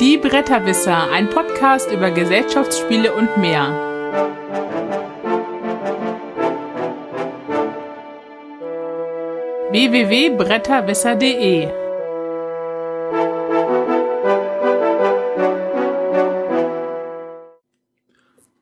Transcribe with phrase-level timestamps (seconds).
[0.00, 3.68] Die Bretterwisser, ein Podcast über Gesellschaftsspiele und mehr.
[9.70, 11.68] www.bretterwisser.de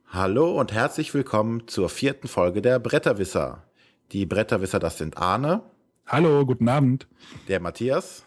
[0.09, 3.63] Hallo und herzlich willkommen zur vierten Folge der Bretterwisser.
[4.11, 5.63] Die Bretterwisser, das sind Arne.
[6.05, 7.07] Hallo, guten Abend.
[7.47, 8.25] Der Matthias.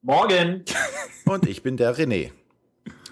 [0.00, 0.64] Morgen.
[1.32, 2.30] Und ich bin der René.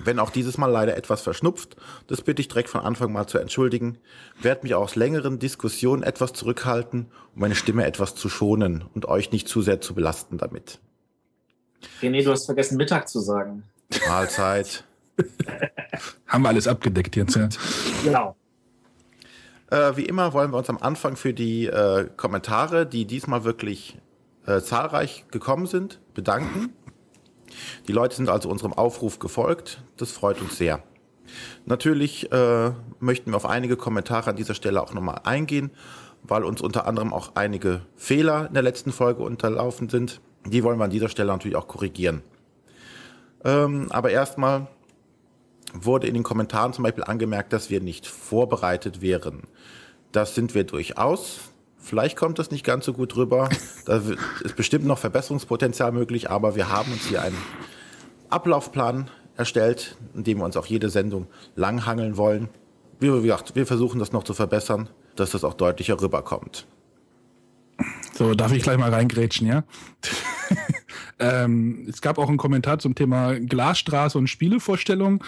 [0.04, 3.38] Wenn auch dieses Mal leider etwas verschnupft, das bitte ich direkt von Anfang mal zu
[3.38, 3.96] entschuldigen,
[4.42, 9.32] werde mich aus längeren Diskussionen etwas zurückhalten, um meine Stimme etwas zu schonen und euch
[9.32, 10.80] nicht zu sehr zu belasten damit.
[12.02, 13.62] René, du hast vergessen, Mittag zu sagen.
[14.06, 14.84] Mahlzeit.
[16.26, 17.48] Haben wir alles abgedeckt jetzt, ja.
[18.04, 18.36] Genau.
[19.70, 23.96] Äh, wie immer wollen wir uns am Anfang für die äh, Kommentare, die diesmal wirklich
[24.46, 26.74] äh, zahlreich gekommen sind, bedanken.
[27.88, 29.82] Die Leute sind also unserem Aufruf gefolgt.
[29.96, 30.82] Das freut uns sehr.
[31.64, 35.70] Natürlich äh, möchten wir auf einige Kommentare an dieser Stelle auch nochmal eingehen,
[36.22, 40.20] weil uns unter anderem auch einige Fehler in der letzten Folge unterlaufen sind.
[40.46, 42.22] Die wollen wir an dieser Stelle natürlich auch korrigieren.
[43.44, 44.68] Ähm, aber erstmal
[45.72, 49.42] wurde in den Kommentaren zum Beispiel angemerkt, dass wir nicht vorbereitet wären.
[50.12, 51.49] Das sind wir durchaus.
[51.80, 53.48] Vielleicht kommt das nicht ganz so gut rüber.
[53.86, 54.02] Da
[54.42, 57.38] ist bestimmt noch Verbesserungspotenzial möglich, aber wir haben uns hier einen
[58.28, 62.48] Ablaufplan erstellt, in dem wir uns auch jede Sendung langhangeln wollen.
[63.00, 66.66] Wie gesagt, wir versuchen das noch zu verbessern, dass das auch deutlicher rüberkommt.
[68.12, 69.64] So, darf ich gleich mal reingrätschen, ja?
[71.18, 75.24] ähm, es gab auch einen Kommentar zum Thema Glasstraße und Spielevorstellung.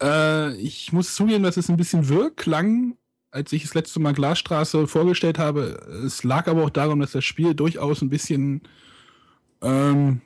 [0.00, 2.96] Äh, ich muss zugeben, dass es ein bisschen wirr klang,
[3.30, 5.86] als ich das letzte Mal Glasstraße vorgestellt habe.
[6.04, 8.62] Es lag aber auch darum, dass das Spiel durchaus ein bisschen
[9.62, 10.20] ähm,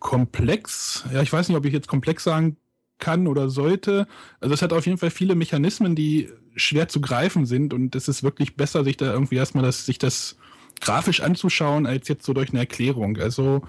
[0.00, 2.56] komplex, ja, ich weiß nicht, ob ich jetzt komplex sagen
[2.98, 4.06] kann oder sollte.
[4.40, 8.08] Also es hat auf jeden Fall viele Mechanismen, die schwer zu greifen sind und es
[8.08, 10.36] ist wirklich besser, sich da irgendwie erstmal das, sich das
[10.80, 13.18] grafisch anzuschauen, als jetzt so durch eine Erklärung.
[13.18, 13.62] Also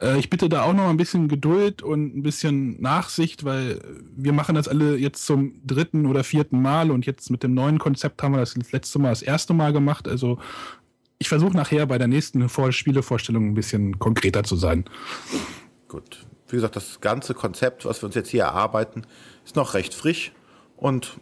[0.00, 3.80] äh, ich bitte da auch noch ein bisschen Geduld und ein bisschen Nachsicht, weil
[4.16, 7.78] wir machen das alle jetzt zum dritten oder vierten Mal und jetzt mit dem neuen
[7.78, 10.08] Konzept haben wir das, letzte Mal das erste Mal gemacht.
[10.08, 10.38] Also
[11.18, 14.84] ich versuche nachher bei der nächsten Vor Spielevorstellung ein bisschen konkreter zu sein.
[15.88, 16.26] Gut.
[16.48, 19.02] Wie gesagt, das ganze Konzept, was wir uns jetzt hier erarbeiten,
[19.44, 20.32] ist noch recht frisch
[20.76, 21.18] und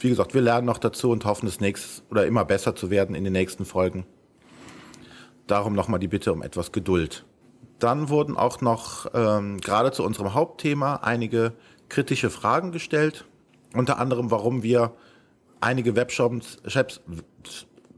[0.00, 3.16] wie gesagt, wir lernen noch dazu und hoffen, es nächstes oder immer besser zu werden
[3.16, 4.06] in den nächsten Folgen.
[5.48, 7.24] Darum nochmal die Bitte um etwas Geduld.
[7.78, 11.52] Dann wurden auch noch ähm, gerade zu unserem Hauptthema einige
[11.88, 13.24] kritische Fragen gestellt.
[13.74, 14.92] Unter anderem, warum wir
[15.60, 16.58] einige Webshops,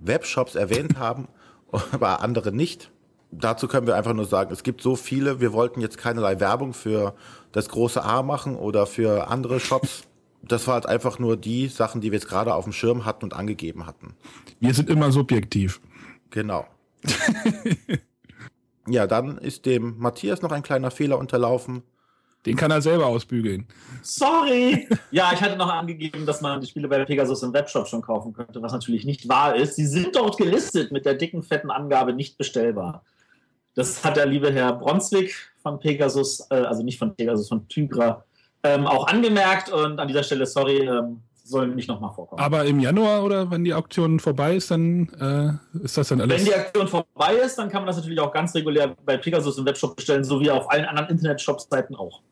[0.01, 1.29] Webshops erwähnt haben,
[1.93, 2.91] aber andere nicht.
[3.33, 6.75] Dazu können wir einfach nur sagen, es gibt so viele, wir wollten jetzt keinerlei Werbung
[6.75, 7.15] für
[7.53, 10.03] das große A machen oder für andere Shops.
[10.43, 13.25] Das war halt einfach nur die Sachen, die wir jetzt gerade auf dem Schirm hatten
[13.25, 14.17] und angegeben hatten.
[14.59, 15.81] Wir sind immer subjektiv.
[16.31, 16.67] Genau.
[18.89, 21.83] Ja, dann ist dem Matthias noch ein kleiner Fehler unterlaufen.
[22.47, 23.67] Den kann er selber ausbügeln.
[24.03, 24.89] Sorry!
[25.11, 28.33] Ja, ich hatte noch angegeben, dass man die Spiele bei Pegasus im Webshop schon kaufen
[28.33, 29.75] könnte, was natürlich nicht wahr ist.
[29.75, 33.05] Sie sind dort gelistet mit der dicken, fetten Angabe nicht bestellbar.
[33.75, 38.25] Das hat der liebe Herr Bronswick von Pegasus, äh, also nicht von Pegasus, von Tygra,
[38.63, 39.71] ähm, auch angemerkt.
[39.71, 42.41] Und an dieser Stelle, sorry, ähm, sollen nicht nochmal vorkommen.
[42.41, 46.39] Aber im Januar oder wenn die Auktion vorbei ist, dann äh, ist das dann alles.
[46.39, 49.59] Wenn die Auktion vorbei ist, dann kann man das natürlich auch ganz regulär bei Pegasus
[49.59, 52.23] im Webshop bestellen, so wie auf allen anderen Internet-Shop-Seiten auch.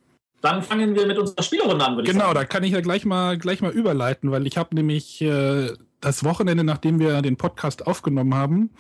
[0.41, 2.31] Dann fangen wir mit unserer Spielerunde an, würde genau, ich sagen.
[2.31, 5.73] Genau, da kann ich ja gleich mal, gleich mal überleiten, weil ich habe nämlich äh,
[6.00, 8.71] das Wochenende, nachdem wir den Podcast aufgenommen haben,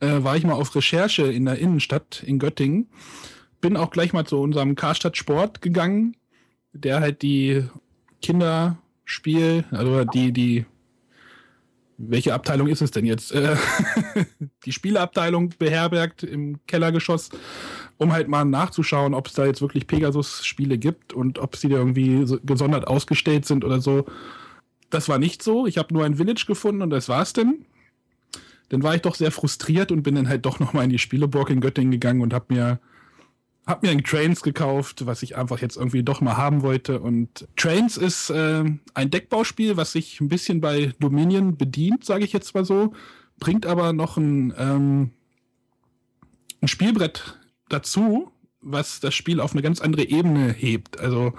[0.00, 2.90] äh, war ich mal auf Recherche in der Innenstadt in Göttingen.
[3.60, 6.16] Bin auch gleich mal zu unserem Karstadt Sport gegangen,
[6.72, 7.64] der halt die
[8.20, 8.78] Kinder
[9.10, 10.66] Spiel, also die, die,
[11.96, 13.32] welche Abteilung ist es denn jetzt?
[13.32, 13.56] Äh,
[14.66, 17.30] die Spieleabteilung beherbergt im Kellergeschoss,
[17.96, 21.78] um halt mal nachzuschauen, ob es da jetzt wirklich Pegasus-Spiele gibt und ob sie da
[21.78, 24.04] irgendwie so gesondert ausgestellt sind oder so.
[24.90, 25.66] Das war nicht so.
[25.66, 27.64] Ich habe nur ein Village gefunden und das war's denn.
[28.68, 31.48] Dann war ich doch sehr frustriert und bin dann halt doch nochmal in die Spieleburg
[31.48, 32.78] in Göttingen gegangen und habe mir
[33.68, 37.00] hab mir ein Trains gekauft, was ich einfach jetzt irgendwie doch mal haben wollte.
[37.00, 42.32] Und Trains ist äh, ein Deckbauspiel, was sich ein bisschen bei Dominion bedient, sage ich
[42.32, 42.94] jetzt mal so,
[43.38, 45.10] bringt aber noch ein, ähm,
[46.62, 47.38] ein Spielbrett
[47.68, 48.32] dazu,
[48.62, 50.98] was das Spiel auf eine ganz andere Ebene hebt.
[50.98, 51.34] Also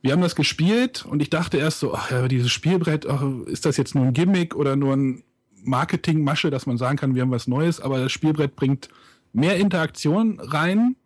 [0.00, 3.66] wir haben das gespielt und ich dachte erst so, ach ja, dieses Spielbrett, ach, ist
[3.66, 5.22] das jetzt nur ein Gimmick oder nur ein
[5.62, 8.88] Marketingmasche, dass man sagen kann, wir haben was Neues, aber das Spielbrett bringt
[9.34, 10.96] mehr Interaktion rein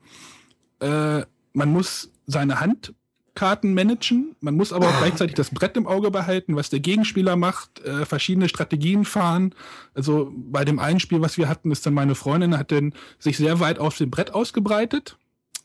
[0.80, 1.22] äh,
[1.52, 2.94] man muss seine Hand
[3.38, 4.34] Karten managen.
[4.40, 8.04] Man muss aber auch gleichzeitig das Brett im Auge behalten, was der Gegenspieler macht, äh,
[8.04, 9.54] verschiedene Strategien fahren.
[9.94, 13.36] Also bei dem einen Spiel, was wir hatten, ist dann meine Freundin hat dann sich
[13.36, 15.18] sehr weit auf dem Brett ausgebreitet.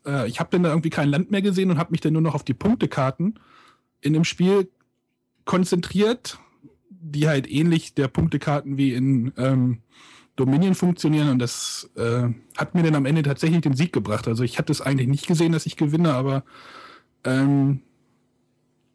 [0.06, 2.21] Äh, ich habe dann da irgendwie kein Land mehr gesehen und habe mich dann nur
[2.21, 3.39] noch auf die Punktekarten
[4.01, 4.69] in dem Spiel
[5.44, 6.38] konzentriert,
[6.92, 9.80] die halt ähnlich der Punktekarten wie in ähm,
[10.35, 14.27] Dominion funktionieren und das äh, hat mir dann am Ende tatsächlich den Sieg gebracht.
[14.27, 16.44] Also ich hatte es eigentlich nicht gesehen, dass ich gewinne, aber
[17.24, 17.81] ähm,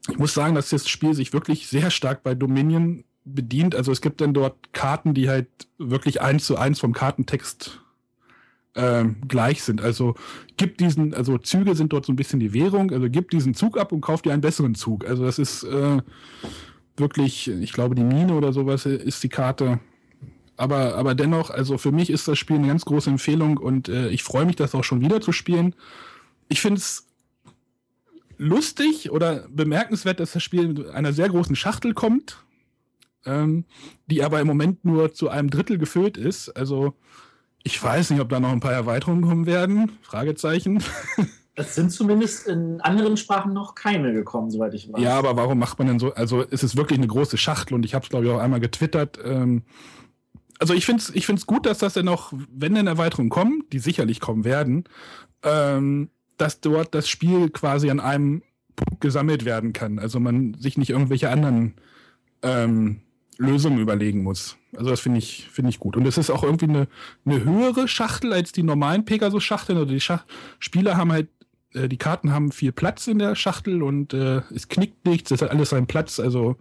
[0.08, 3.74] ich muss sagen, dass das Spiel sich wirklich sehr stark bei Dominion bedient.
[3.74, 7.82] Also es gibt dann dort Karten, die halt wirklich eins zu eins vom Kartentext
[8.74, 9.80] ähm, gleich sind.
[9.80, 10.14] Also
[10.56, 13.78] gibt diesen, also Züge sind dort so ein bisschen die Währung, also gib diesen Zug
[13.78, 15.06] ab und kauf dir einen besseren Zug.
[15.06, 15.98] Also das ist äh,
[16.96, 19.80] wirklich, ich glaube, die Mine oder sowas ist die Karte
[20.58, 24.08] aber, aber dennoch, also für mich ist das Spiel eine ganz große Empfehlung und äh,
[24.08, 25.74] ich freue mich, das auch schon wieder zu spielen.
[26.48, 27.06] Ich finde es
[28.38, 32.44] lustig oder bemerkenswert, dass das Spiel mit einer sehr großen Schachtel kommt,
[33.24, 33.64] ähm,
[34.06, 36.50] die aber im Moment nur zu einem Drittel gefüllt ist.
[36.50, 36.94] Also
[37.62, 39.92] ich weiß nicht, ob da noch ein paar Erweiterungen kommen werden.
[40.02, 40.82] Fragezeichen.
[41.60, 45.02] Es sind zumindest in anderen Sprachen noch keine gekommen, soweit ich weiß.
[45.02, 46.14] Ja, aber warum macht man denn so?
[46.14, 48.60] Also es ist wirklich eine große Schachtel und ich habe es, glaube ich, auch einmal
[48.60, 49.18] getwittert.
[49.24, 49.64] Ähm,
[50.58, 53.64] also ich finde es ich find's gut, dass das dann noch, wenn denn Erweiterungen kommen,
[53.72, 54.84] die sicherlich kommen werden,
[55.42, 58.42] ähm, dass dort das Spiel quasi an einem
[58.76, 59.98] Punkt gesammelt werden kann.
[59.98, 61.74] Also man sich nicht irgendwelche anderen
[62.42, 63.00] ähm,
[63.38, 64.56] Lösungen überlegen muss.
[64.76, 65.96] Also das finde ich, finde ich gut.
[65.96, 66.88] Und es ist auch irgendwie eine,
[67.24, 69.78] eine höhere Schachtel als die normalen Pegasus-Schachteln.
[69.78, 70.24] Also die Schach
[70.58, 71.28] Spieler haben halt,
[71.72, 75.42] äh, die Karten haben viel Platz in der Schachtel und äh, es knickt nichts, es
[75.42, 76.20] hat alles seinen Platz.
[76.20, 76.56] Also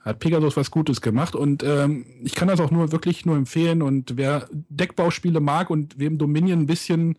[0.00, 1.34] hat Pegasus was Gutes gemacht.
[1.34, 3.82] Und ähm, ich kann das auch nur wirklich nur empfehlen.
[3.82, 7.16] Und wer Deckbauspiele mag und wem Dominion ein bisschen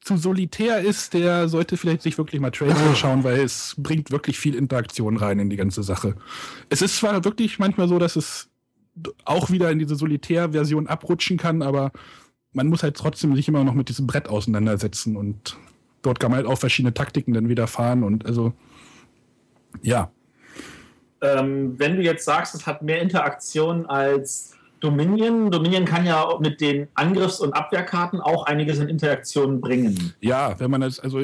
[0.00, 4.38] zu solitär ist, der sollte vielleicht sich wirklich mal Trails anschauen, weil es bringt wirklich
[4.38, 6.14] viel Interaktion rein in die ganze Sache.
[6.70, 8.48] Es ist zwar wirklich manchmal so, dass es
[9.24, 11.92] auch wieder in diese Solitär-Version abrutschen kann, aber
[12.52, 15.16] man muss halt trotzdem sich immer noch mit diesem Brett auseinandersetzen.
[15.16, 15.56] Und
[16.02, 18.02] dort kann man halt auch verschiedene Taktiken dann wieder fahren.
[18.02, 18.52] Und also
[19.82, 20.10] ja,
[21.22, 26.60] ähm, wenn du jetzt sagst, es hat mehr Interaktion als Dominion, Dominion kann ja mit
[26.60, 30.14] den Angriffs- und Abwehrkarten auch einiges in Interaktion bringen.
[30.20, 31.22] Ja, wenn man das, also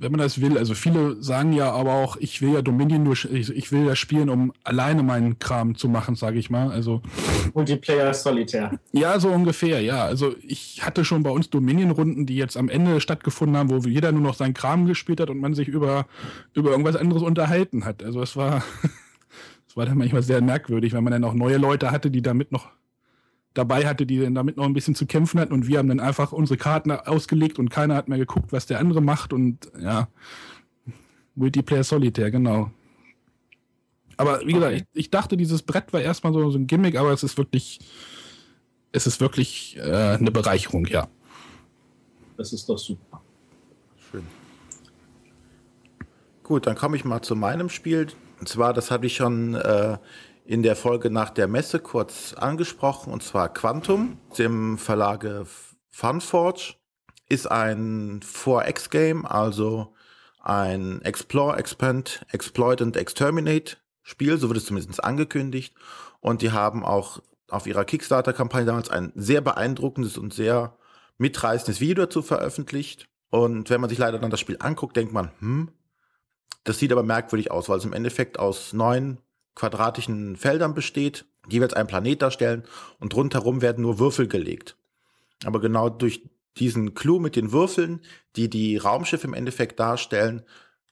[0.00, 3.12] wenn man das will, also viele sagen ja aber auch, ich will ja Dominion nur,
[3.12, 6.70] ich, ich will ja spielen, um alleine meinen Kram zu machen, sage ich mal.
[6.70, 7.02] Also
[7.52, 8.78] Multiplayer Solitär.
[8.92, 10.04] Ja, so ungefähr, ja.
[10.04, 14.10] Also ich hatte schon bei uns Dominion-Runden, die jetzt am Ende stattgefunden haben, wo jeder
[14.10, 16.06] nur noch seinen Kram gespielt hat und man sich über,
[16.54, 18.02] über irgendwas anderes unterhalten hat.
[18.02, 18.62] Also es war
[19.70, 22.50] Das war dann manchmal sehr merkwürdig, wenn man dann auch neue Leute hatte, die damit
[22.50, 22.70] noch
[23.54, 26.00] dabei hatte, die dann damit noch ein bisschen zu kämpfen hatten und wir haben dann
[26.00, 30.08] einfach unsere Karten ausgelegt und keiner hat mehr geguckt, was der andere macht und ja,
[31.36, 32.72] Multiplayer Solitär, genau.
[34.16, 37.12] Aber wie gesagt, ich, ich, dachte, dieses Brett war erstmal so, so, ein Gimmick, aber
[37.12, 37.78] es ist wirklich,
[38.90, 41.06] es ist wirklich äh, eine Bereicherung, ja.
[42.36, 43.22] Das ist doch super.
[44.10, 44.26] Schön.
[46.42, 48.08] Gut, dann komme ich mal zu meinem Spiel.
[48.40, 49.98] Und zwar, das habe ich schon äh,
[50.46, 55.46] in der Folge nach der Messe kurz angesprochen, und zwar Quantum, dem Verlage
[55.90, 56.74] Funforge,
[57.28, 59.94] ist ein 4X-Game, also
[60.40, 65.74] ein Explore, Expand, Exploit und Exterminate Spiel, so wird es zumindest angekündigt.
[66.20, 70.76] Und die haben auch auf ihrer Kickstarter-Kampagne damals ein sehr beeindruckendes und sehr
[71.18, 73.06] mitreißendes Video dazu veröffentlicht.
[73.28, 75.70] Und wenn man sich leider dann das Spiel anguckt, denkt man, hm,
[76.64, 79.18] das sieht aber merkwürdig aus, weil es im Endeffekt aus neun
[79.54, 82.64] quadratischen Feldern besteht, jeweils einen Planet darstellen
[82.98, 84.76] und rundherum werden nur Würfel gelegt.
[85.44, 88.00] Aber genau durch diesen Clou mit den Würfeln,
[88.36, 90.42] die die Raumschiffe im Endeffekt darstellen,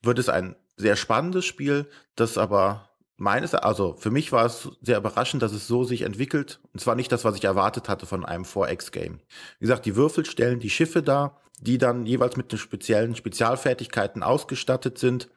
[0.03, 4.99] wird es ein sehr spannendes Spiel, das aber meines, also für mich war es sehr
[4.99, 6.61] überraschend, dass es so sich entwickelt.
[6.73, 9.19] Und zwar nicht das, was ich erwartet hatte von einem 4X-Game.
[9.59, 14.23] Wie gesagt, die Würfel stellen die Schiffe dar, die dann jeweils mit den speziellen Spezialfertigkeiten
[14.23, 15.29] ausgestattet sind.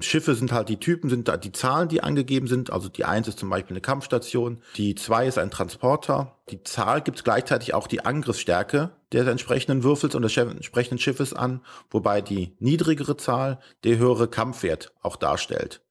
[0.00, 2.72] Schiffe sind halt die Typen, sind da die Zahlen, die angegeben sind.
[2.72, 6.36] Also die eins ist zum Beispiel eine Kampfstation, die zwei ist ein Transporter.
[6.50, 11.60] Die Zahl gibt gleichzeitig auch die Angriffsstärke des entsprechenden Würfels und des entsprechenden Schiffes an,
[11.88, 15.82] wobei die niedrigere Zahl der höhere Kampfwert auch darstellt.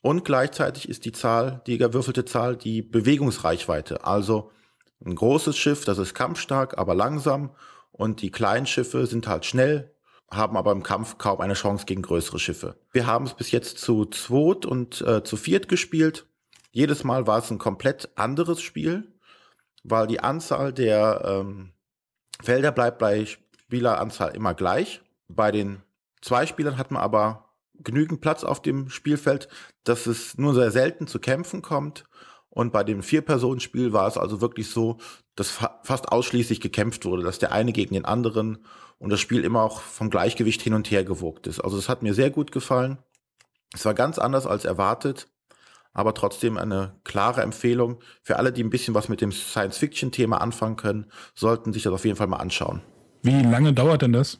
[0.00, 4.04] Und gleichzeitig ist die Zahl, die gewürfelte Zahl, die Bewegungsreichweite.
[4.04, 4.50] Also
[5.04, 7.50] ein großes Schiff, das ist kampfstark, aber langsam.
[7.92, 9.92] Und die kleinen Schiffe sind halt schnell,
[10.32, 12.76] haben aber im Kampf kaum eine Chance gegen größere Schiffe.
[12.90, 16.26] Wir haben es bis jetzt zu zweit und äh, zu viert gespielt.
[16.70, 19.12] Jedes Mal war es ein komplett anderes Spiel,
[19.84, 21.72] weil die Anzahl der ähm,
[22.42, 25.02] Felder bleibt bei Spieleranzahl immer gleich.
[25.28, 25.82] Bei den
[26.22, 29.48] zwei Spielern hat man aber genügend Platz auf dem Spielfeld,
[29.84, 32.04] dass es nur sehr selten zu Kämpfen kommt.
[32.48, 34.98] Und bei dem Vier-Personen-Spiel war es also wirklich so,
[35.36, 38.64] dass fa fast ausschließlich gekämpft wurde, dass der eine gegen den anderen
[39.02, 41.58] und das Spiel immer auch vom Gleichgewicht hin und her gewogt ist.
[41.58, 42.98] Also es hat mir sehr gut gefallen.
[43.74, 45.26] Es war ganz anders als erwartet,
[45.92, 50.76] aber trotzdem eine klare Empfehlung für alle, die ein bisschen was mit dem Science-Fiction-Thema anfangen
[50.76, 52.80] können, sollten sich das auf jeden Fall mal anschauen.
[53.22, 54.38] Wie lange dauert denn das?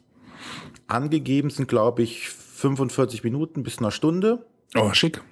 [0.86, 4.46] Angegeben sind, glaube ich, 45 Minuten bis einer Stunde.
[4.76, 5.22] Oh, schick.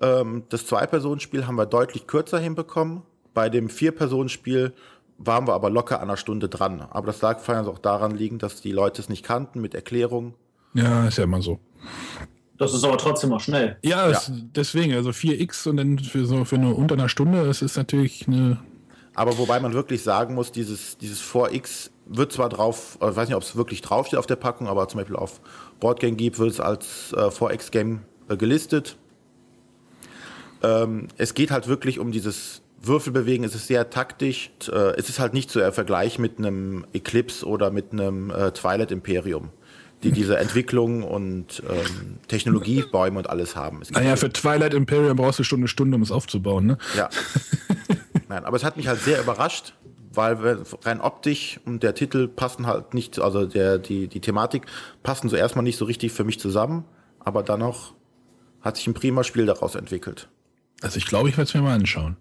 [0.00, 3.02] Ähm, das Zwei-Personen-Spiel haben wir deutlich kürzer hinbekommen.
[3.34, 4.72] Bei dem Vier-Personen-Spiel
[5.24, 6.82] waren wir aber locker an einer Stunde dran.
[6.90, 9.74] Aber das lag vor allem auch daran liegen, dass die Leute es nicht kannten mit
[9.74, 10.34] Erklärung.
[10.74, 11.58] Ja, ist ja immer so.
[12.58, 13.76] Das ist aber trotzdem noch schnell.
[13.82, 17.62] Ja, es, deswegen, also 4x und dann für so für eine unter einer Stunde, das
[17.62, 18.58] ist natürlich eine.
[19.14, 23.36] Aber wobei man wirklich sagen muss, dieses, dieses 4x wird zwar drauf, ich weiß nicht,
[23.36, 25.40] ob es wirklich draufsteht auf der Packung, aber zum Beispiel auf
[25.80, 28.96] Boardgame Geek wird es als äh, 4x-Game äh, gelistet.
[30.62, 34.50] Ähm, es geht halt wirklich um dieses Würfelbewegen, es ist sehr taktisch.
[34.70, 38.50] Äh, es ist halt nicht zu so Vergleich mit einem Eclipse oder mit einem äh,
[38.52, 39.50] Twilight Imperium,
[40.02, 43.80] die diese Entwicklung und ähm, Technologiebäume und alles haben.
[43.92, 46.78] Naja, so- für Twilight Imperium brauchst du schon eine Stunde, um es aufzubauen, ne?
[46.96, 47.08] ja.
[48.28, 49.74] Nein, aber es hat mich halt sehr überrascht,
[50.14, 54.64] weil rein optisch und der Titel passen halt nicht, also der, die, die Thematik
[55.02, 56.84] passen so erstmal nicht so richtig für mich zusammen,
[57.20, 57.92] aber dann noch
[58.62, 60.28] hat sich ein prima Spiel daraus entwickelt.
[60.80, 62.16] Also ich glaube, ich werde es mir mal anschauen.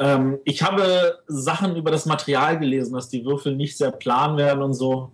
[0.00, 4.62] Ähm, ich habe Sachen über das Material gelesen, dass die Würfel nicht sehr plan werden
[4.62, 5.12] und so.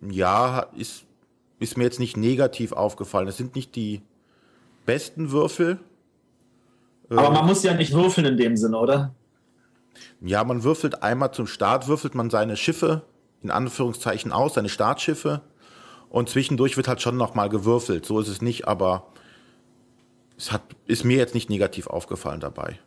[0.00, 1.04] Ja, ist,
[1.58, 3.26] ist mir jetzt nicht negativ aufgefallen.
[3.26, 4.00] Es sind nicht die
[4.86, 5.80] besten Würfel.
[7.10, 9.14] Aber Ähm, man muss ja nicht würfeln in dem Sinne, oder?
[10.20, 13.02] Ja, man würfelt einmal zum Start, würfelt man seine Schiffe
[13.42, 15.42] in Anführungszeichen aus, seine Startschiffe.
[16.08, 18.06] Und zwischendurch wird halt schon nochmal gewürfelt.
[18.06, 19.08] So ist es nicht, aber
[20.38, 22.78] es hat, ist mir jetzt nicht negativ aufgefallen dabei.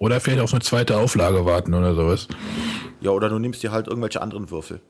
[0.00, 2.26] Oder vielleicht auf eine zweite Auflage warten oder sowas.
[3.02, 4.80] Ja, oder du nimmst dir halt irgendwelche anderen Würfel.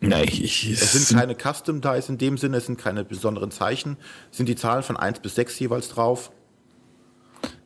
[0.00, 3.52] Na, ich, ich, Es sind keine Custom Dice in dem Sinne, es sind keine besonderen
[3.52, 3.96] Zeichen.
[4.32, 6.32] Es sind die Zahlen von 1 bis 6 jeweils drauf.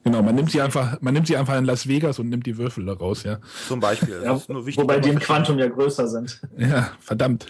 [0.04, 2.59] genau, man nimmt sie einfach, man nimmt sie einfach in Las Vegas und nimmt die
[2.59, 3.38] Würfel da raus, ja.
[3.66, 4.16] Zum Beispiel.
[4.16, 6.40] Das Ja, ist nur wichtig, wobei die im Quantum ja größer sind.
[6.59, 7.47] Ja, verdammt.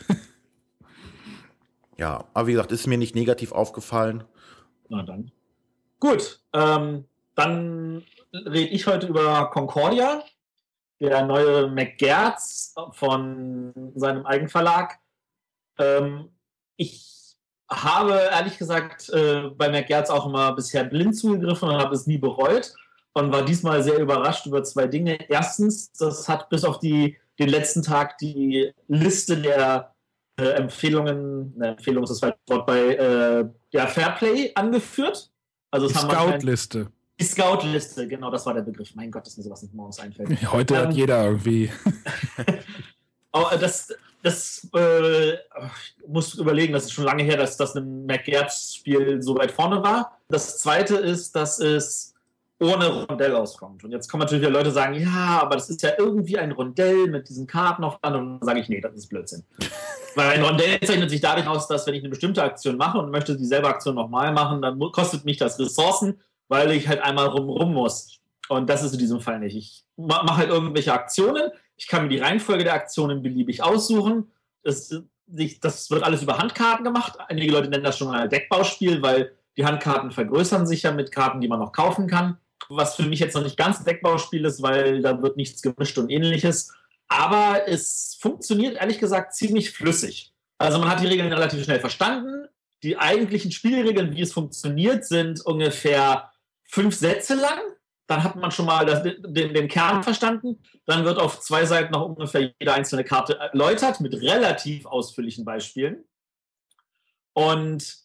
[1.98, 4.22] Ja, aber wie gesagt, ist mir nicht negativ aufgefallen.
[4.88, 5.32] Na dann.
[5.98, 7.04] Gut, ähm,
[7.34, 10.22] dann rede ich heute über Concordia,
[11.00, 14.98] der neue McGertz von seinem Eigenverlag.
[15.78, 16.30] Ähm,
[16.76, 17.36] ich
[17.70, 22.18] habe ehrlich gesagt äh, bei McGertz auch immer bisher blind zugegriffen und habe es nie
[22.18, 22.74] bereut
[23.12, 25.18] und war diesmal sehr überrascht über zwei Dinge.
[25.28, 29.94] Erstens, das hat bis auf die, den letzten Tag die Liste der
[30.38, 35.30] äh, Empfehlungen, ne, Empfehlung ist das falsche Wort, bei äh, der Fairplay angeführt.
[35.70, 36.90] Also Die Scout-Liste.
[37.20, 38.94] Die Scout-Liste, genau, das war der Begriff.
[38.94, 40.30] Mein Gott, dass mir sowas nicht morgens einfällt.
[40.52, 41.70] Heute hat Ähm, jeder irgendwie.
[43.30, 48.06] Aber das, das äh, ich muss überlegen, das ist schon lange her, dass das ein
[48.06, 50.18] McGertz-Spiel so weit vorne war.
[50.28, 52.14] Das zweite ist, dass es
[52.58, 53.84] ohne Rondell auskommt.
[53.84, 57.06] Und jetzt kommen natürlich wieder Leute sagen, ja, aber das ist ja irgendwie ein Rondell
[57.06, 58.16] mit diesen Karten auf dran.
[58.16, 59.44] Und dann sage ich, nee, das ist Blödsinn.
[60.14, 63.10] Weil ein Rondell zeichnet sich dadurch aus, dass wenn ich eine bestimmte Aktion mache und
[63.10, 67.48] möchte dieselbe Aktion nochmal machen, dann kostet mich das Ressourcen, weil ich halt einmal rum,
[67.48, 68.18] rum muss.
[68.48, 69.54] Und das ist in diesem Fall nicht.
[69.56, 71.50] Ich ma- mache halt irgendwelche Aktionen.
[71.76, 74.32] Ich kann mir die Reihenfolge der Aktionen beliebig aussuchen.
[74.64, 74.92] Das,
[75.60, 77.16] das wird alles über Handkarten gemacht.
[77.28, 81.40] Einige Leute nennen das schon mal Deckbauspiel, weil die Handkarten vergrößern sich ja mit Karten,
[81.40, 82.38] die man noch kaufen kann.
[82.68, 86.10] Was für mich jetzt noch nicht ganz Deckbauspiel ist, weil da wird nichts gemischt und
[86.10, 86.74] ähnliches.
[87.08, 90.32] Aber es funktioniert ehrlich gesagt ziemlich flüssig.
[90.58, 92.48] Also man hat die Regeln relativ schnell verstanden.
[92.82, 96.30] Die eigentlichen Spielregeln, wie es funktioniert, sind ungefähr
[96.70, 97.58] fünf Sätze lang.
[98.06, 100.62] Dann hat man schon mal das, den, den Kern verstanden.
[100.86, 106.04] Dann wird auf zwei Seiten noch ungefähr jede einzelne Karte erläutert mit relativ ausführlichen Beispielen.
[107.32, 107.98] Und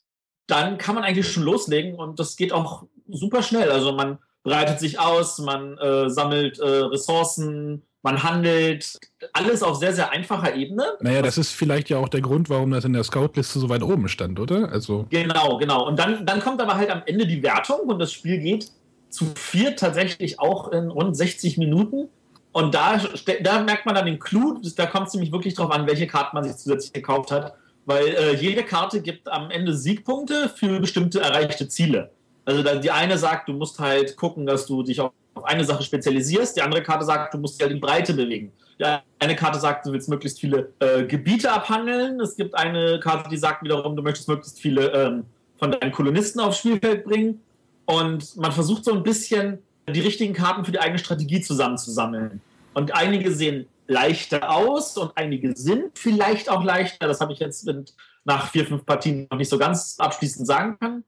[0.48, 3.72] dann kann man eigentlich schon loslegen und das geht auch super schnell.
[3.72, 9.00] Also man breitet sich aus, man äh, sammelt äh, Ressourcen, man handelt,
[9.33, 10.83] alles auf sehr, sehr einfacher Ebene.
[11.01, 13.81] Naja, das ist vielleicht ja auch der Grund, warum das in der Scout-Liste so weit
[13.81, 14.71] oben stand, oder?
[14.71, 15.88] Also, Genau, genau.
[15.88, 18.69] Und dann, dann kommt aber halt am Ende die Wertung und das Spiel geht
[19.09, 22.09] zu vier tatsächlich auch in rund 60 Minuten.
[22.51, 23.01] Und da,
[23.41, 26.35] da merkt man dann den Clou, da kommt es nämlich wirklich drauf an, welche Karte
[26.35, 27.55] man sich zusätzlich gekauft hat.
[27.85, 32.12] Weil äh, jede Karte gibt am Ende Siegpunkte für bestimmte erreichte Ziele.
[32.45, 35.63] Also da, die eine sagt, du musst halt gucken, dass du dich auf auf eine
[35.63, 36.57] Sache spezialisierst.
[36.57, 38.51] Die andere Karte sagt, du musst dich halt in Breite bewegen.
[38.79, 38.85] Die
[39.19, 42.19] eine Karte sagt, du willst möglichst viele äh, Gebiete abhandeln.
[42.19, 45.25] Es gibt eine Karte, die sagt wiederum, du möchtest möglichst viele ähm,
[45.57, 47.41] von deinen Kolonisten aufs Spielfeld bringen.
[47.85, 52.41] Und man versucht so ein bisschen die richtigen Karten für die eigene Strategie zusammenzusammeln.
[52.73, 57.07] Und einige sehen leichter aus und einige sind vielleicht auch leichter.
[57.07, 60.77] Das habe ich jetzt mit, nach vier, fünf Partien noch nicht so ganz abschließend sagen
[60.79, 61.03] können.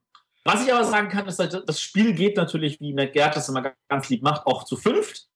[0.48, 3.74] Was ich aber sagen kann, ist, das Spiel geht natürlich, wie Matt Gerd das immer
[3.90, 5.28] ganz lieb macht, auch zu fünft,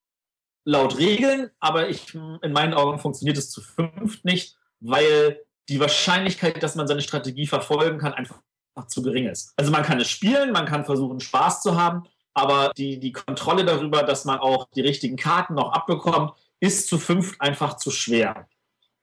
[0.63, 6.63] laut Regeln, aber ich, in meinen Augen funktioniert es zu fünft nicht, weil die Wahrscheinlichkeit,
[6.63, 8.39] dass man seine Strategie verfolgen kann, einfach
[8.88, 9.53] zu gering ist.
[9.58, 12.03] Also man kann es spielen, man kann versuchen, Spaß zu haben,
[12.34, 16.98] aber die, die Kontrolle darüber, dass man auch die richtigen Karten noch abbekommt, ist zu
[16.98, 18.48] fünft einfach zu schwer.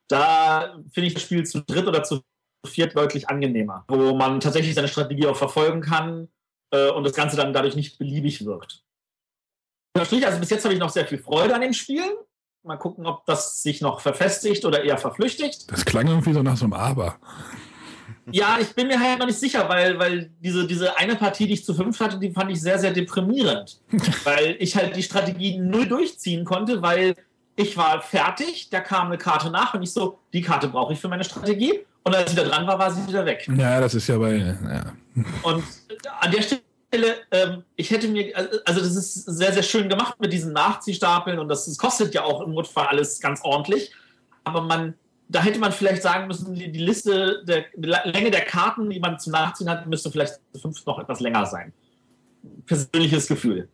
[0.09, 2.23] Da finde ich das Spiel zu dritt oder zu
[2.67, 6.29] viert deutlich angenehmer, wo man tatsächlich seine Strategie auch verfolgen kann
[6.71, 8.85] äh, und das Ganze dann dadurch nicht beliebig wirkt.
[9.95, 12.05] Also bis jetzt habe ich noch sehr viel Freude an dem Spiel.
[12.62, 15.71] Mal gucken, ob das sich noch verfestigt oder eher verflüchtigt.
[15.71, 17.19] Das klang irgendwie so nach so einem Aber.
[18.31, 21.55] Ja, ich bin mir halt noch nicht sicher, weil, weil diese, diese eine Partie, die
[21.55, 23.81] ich zu fünf hatte, die fand ich sehr, sehr deprimierend.
[24.25, 27.15] weil ich halt die Strategie null durchziehen konnte, weil
[27.57, 31.00] ich war fertig, da kam eine Karte nach und ich so, die Karte brauche ich
[31.00, 31.81] für meine Strategie.
[32.05, 33.49] Und als sie da dran war, war sie wieder weg.
[33.57, 34.37] Ja, das ist ja bei.
[34.37, 34.93] Ja.
[35.43, 35.64] Und
[36.21, 40.33] an der Stelle, ähm, ich hätte mir, also das ist sehr, sehr schön gemacht mit
[40.33, 43.93] diesen Nachziehstapeln und das, das kostet ja auch im Notfall alles ganz ordentlich.
[44.45, 44.95] Aber man,
[45.28, 49.00] da hätte man vielleicht sagen müssen, die, die Liste, der, die Länge der Karten, die
[49.00, 51.73] man zum Nachziehen hat, müsste vielleicht fünf noch etwas länger sein.
[52.64, 53.69] Persönliches Gefühl.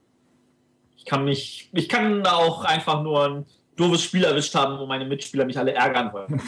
[0.96, 5.04] Ich kann mich, ich kann auch einfach nur ein doofes Spiel erwischt haben, wo meine
[5.04, 6.40] Mitspieler mich alle ärgern wollen.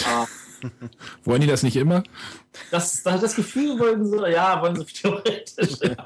[1.25, 2.03] wollen die das nicht immer?
[2.71, 5.79] Das, das, das Gefühl wollen sie, ja, wollen sie theoretisch.
[5.83, 5.97] Ja.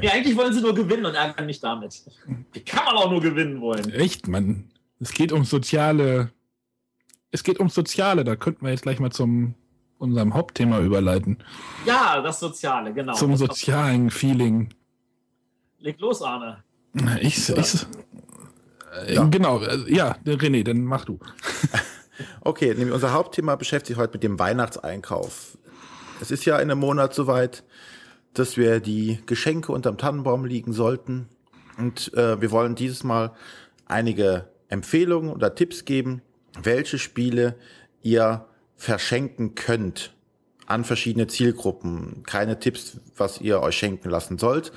[0.00, 2.02] nee, eigentlich wollen sie nur gewinnen und ärgern mich damit.
[2.52, 3.90] Wie kann man auch nur gewinnen wollen?
[3.92, 4.70] Echt, Mann.
[4.98, 6.32] Es geht um soziale.
[7.32, 9.54] Es geht um Soziale, da könnten wir jetzt gleich mal zum
[9.98, 11.38] unserem Hauptthema überleiten.
[11.86, 13.12] Ja, das Soziale, genau.
[13.12, 14.74] Zum sozialen Feeling.
[15.78, 16.64] Leg los, Arne.
[17.20, 17.86] Ich, ich,
[19.08, 19.24] ja.
[19.24, 21.18] Genau, äh, ja, René, dann mach du.
[22.40, 25.58] okay, nämlich unser Hauptthema beschäftigt sich heute mit dem Weihnachtseinkauf.
[26.20, 27.64] Es ist ja in einem Monat soweit,
[28.34, 31.28] dass wir die Geschenke unterm Tannenbaum liegen sollten.
[31.78, 33.32] Und äh, wir wollen dieses Mal
[33.86, 36.22] einige Empfehlungen oder Tipps geben,
[36.62, 37.56] welche Spiele
[38.02, 40.14] ihr verschenken könnt
[40.66, 42.22] an verschiedene Zielgruppen.
[42.24, 44.72] Keine Tipps, was ihr euch schenken lassen sollt.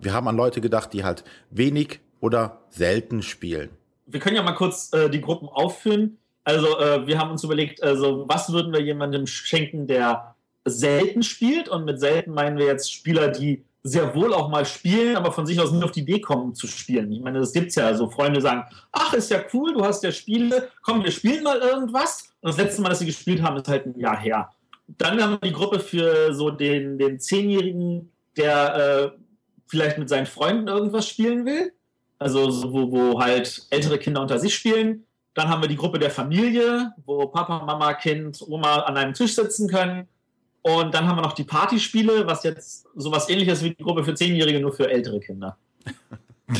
[0.00, 3.70] Wir haben an Leute gedacht, die halt wenig oder selten spielen.
[4.06, 6.18] Wir können ja mal kurz äh, die Gruppen aufführen.
[6.44, 11.68] Also äh, wir haben uns überlegt, also was würden wir jemandem schenken, der selten spielt?
[11.68, 15.46] Und mit selten meinen wir jetzt Spieler, die sehr wohl auch mal spielen, aber von
[15.46, 17.12] sich aus nicht auf die Idee kommen zu spielen.
[17.12, 17.86] Ich meine, das gibt es ja.
[17.86, 21.58] Also Freunde sagen, ach, ist ja cool, du hast ja Spiele, komm, wir spielen mal
[21.58, 22.30] irgendwas.
[22.40, 24.50] Und das letzte Mal, dass sie gespielt haben, ist halt ein Jahr her.
[24.86, 29.18] Dann haben wir die Gruppe für so den, den Zehnjährigen, der äh,
[29.66, 31.72] vielleicht mit seinen Freunden irgendwas spielen will
[32.18, 35.04] also so, wo, wo halt ältere Kinder unter sich spielen.
[35.34, 39.34] Dann haben wir die Gruppe der Familie, wo Papa, Mama, Kind, Oma an einem Tisch
[39.34, 40.08] sitzen können.
[40.62, 44.14] Und dann haben wir noch die Partyspiele, was jetzt sowas ähnliches wie die Gruppe für
[44.14, 45.56] Zehnjährige, nur für ältere Kinder.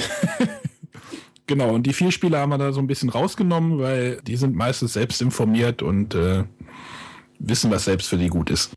[1.46, 4.54] genau, und die vier Spiele haben wir da so ein bisschen rausgenommen, weil die sind
[4.54, 6.44] meistens selbst informiert und äh,
[7.40, 8.72] wissen, was selbst für die gut ist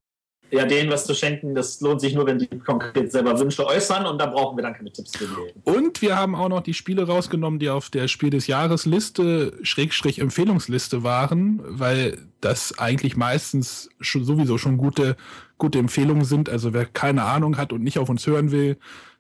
[0.51, 4.05] ja, denen was zu schenken, das lohnt sich nur, wenn die konkret selber Wünsche äußern
[4.05, 5.59] und da brauchen wir dann keine Tipps für die.
[5.63, 9.53] Und wir haben auch noch die Spiele rausgenommen, die auf der Spiel des Jahres Liste,
[9.63, 15.15] Schrägstrich Empfehlungsliste waren, weil das eigentlich meistens schon sowieso schon gute,
[15.57, 16.49] gute Empfehlungen sind.
[16.49, 18.77] Also wer keine Ahnung hat und nicht auf uns hören will,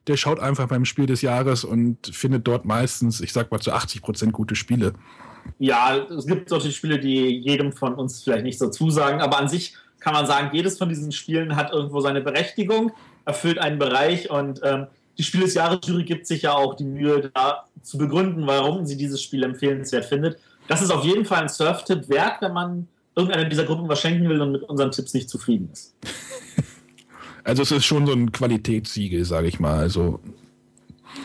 [0.07, 3.71] der schaut einfach beim Spiel des Jahres und findet dort meistens, ich sag mal zu
[3.71, 4.93] 80 Prozent gute Spiele.
[5.59, 9.47] Ja, es gibt solche Spiele, die jedem von uns vielleicht nicht so zusagen, aber an
[9.47, 12.91] sich kann man sagen, jedes von diesen Spielen hat irgendwo seine Berechtigung,
[13.25, 14.87] erfüllt einen Bereich und ähm,
[15.17, 18.85] die Spiel des Jahres Jury gibt sich ja auch die Mühe, da zu begründen, warum
[18.85, 20.37] sie dieses Spiel empfehlenswert findet.
[20.67, 24.27] Das ist auf jeden Fall ein Surf-Tipp wert, wenn man irgendeiner dieser Gruppen was schenken
[24.27, 25.95] will und mit unseren Tipps nicht zufrieden ist.
[27.43, 29.79] Also es ist schon so ein Qualitätssiegel, sage ich mal.
[29.79, 30.19] Also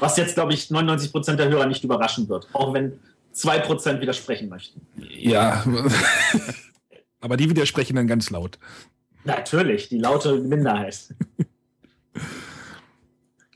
[0.00, 2.98] was jetzt, glaube ich, 99 Prozent der Hörer nicht überraschen wird, auch wenn
[3.34, 4.80] 2% widersprechen möchten.
[5.10, 5.62] Ja.
[7.26, 8.56] Aber die widersprechen dann ganz laut.
[9.24, 11.12] Natürlich, die laute Minderheit.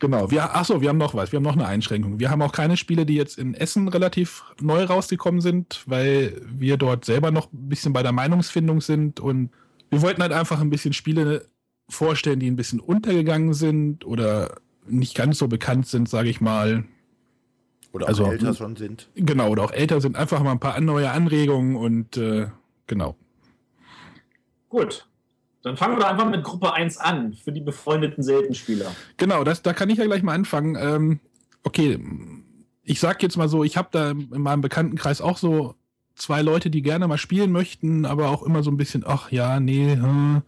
[0.00, 2.18] Genau, wir, achso, wir haben noch was, wir haben noch eine Einschränkung.
[2.18, 6.78] Wir haben auch keine Spiele, die jetzt in Essen relativ neu rausgekommen sind, weil wir
[6.78, 9.50] dort selber noch ein bisschen bei der Meinungsfindung sind und
[9.90, 11.44] wir wollten halt einfach ein bisschen Spiele
[11.90, 14.56] vorstellen, die ein bisschen untergegangen sind oder
[14.88, 16.84] nicht ganz so bekannt sind, sage ich mal.
[17.92, 19.10] Oder auch Also, älter schon sind.
[19.16, 22.46] Genau, oder auch älter sind, einfach mal ein paar neue Anregungen und äh,
[22.86, 23.16] genau.
[24.70, 25.06] Gut.
[25.62, 28.90] Dann fangen wir einfach mit Gruppe 1 an, für die befreundeten Seltenspieler.
[29.18, 30.74] Genau, das, da kann ich ja gleich mal anfangen.
[30.80, 31.20] Ähm,
[31.64, 31.98] okay,
[32.82, 35.74] ich sag jetzt mal so, ich habe da in meinem Bekanntenkreis auch so
[36.14, 39.60] zwei Leute, die gerne mal spielen möchten, aber auch immer so ein bisschen, ach ja,
[39.60, 39.96] nee.
[39.96, 40.42] Hm,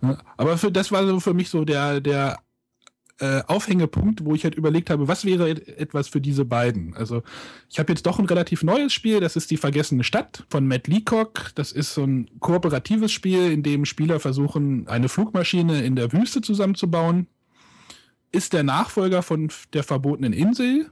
[0.00, 0.16] hm.
[0.36, 2.38] Aber für das war so für mich so der, der
[3.18, 6.94] äh, Aufhängepunkt, wo ich halt überlegt habe, was wäre et etwas für diese beiden.
[6.94, 7.22] Also
[7.70, 10.88] ich habe jetzt doch ein relativ neues Spiel, das ist die Vergessene Stadt von Matt
[10.88, 11.52] Leacock.
[11.54, 16.40] Das ist so ein kooperatives Spiel, in dem Spieler versuchen, eine Flugmaschine in der Wüste
[16.40, 17.26] zusammenzubauen.
[18.32, 20.90] Ist der Nachfolger von der verbotenen Insel,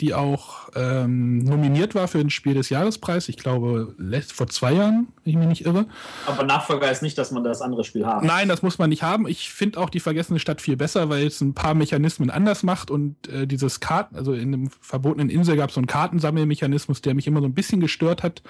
[0.00, 3.28] die auch ähm, nominiert war für den Spiel des Jahrespreis.
[3.28, 3.94] Ich glaube,
[4.32, 5.86] vor zwei Jahren, wenn ich mich nicht irre.
[6.26, 8.26] Aber Nachfolger ist nicht, dass man das andere Spiel haben.
[8.26, 9.26] Nein, das muss man nicht haben.
[9.26, 12.90] Ich finde auch die Vergessene Stadt viel besser, weil es ein paar Mechanismen anders macht
[12.90, 17.14] und äh, dieses Karten, also in dem verbotenen Insel gab es so einen Kartensammelmechanismus, der
[17.14, 18.42] mich immer so ein bisschen gestört hat.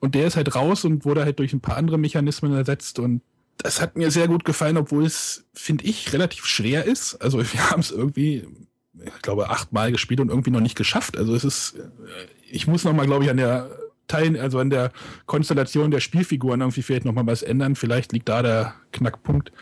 [0.00, 3.20] Und der ist halt raus und wurde halt durch ein paar andere Mechanismen ersetzt und
[3.58, 7.14] das hat mir sehr gut gefallen, obwohl es, finde ich, relativ schwer ist.
[7.16, 8.46] Also wir haben es irgendwie
[9.02, 11.16] ich glaube, achtmal gespielt und irgendwie noch nicht geschafft.
[11.16, 11.76] Also es ist,
[12.50, 13.70] ich muss noch mal, glaube ich, an der
[14.06, 14.92] Teil, also an der
[15.26, 17.74] Konstellation der Spielfiguren irgendwie vielleicht noch mal was ändern.
[17.74, 19.52] Vielleicht liegt da der Knackpunkt.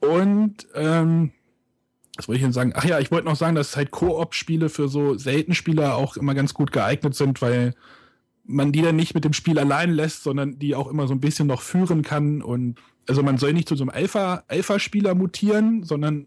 [0.00, 1.32] Und ähm,
[2.16, 2.72] was wollte ich denn sagen?
[2.74, 6.54] Ach ja, ich wollte noch sagen, dass halt Koop-Spiele für so Seltenspieler auch immer ganz
[6.54, 7.74] gut geeignet sind, weil
[8.44, 11.20] man die dann nicht mit dem Spiel allein lässt, sondern die auch immer so ein
[11.20, 12.42] bisschen noch führen kann.
[12.42, 16.26] Und also man soll nicht zu so einem Alpha-Spieler Alpha mutieren, sondern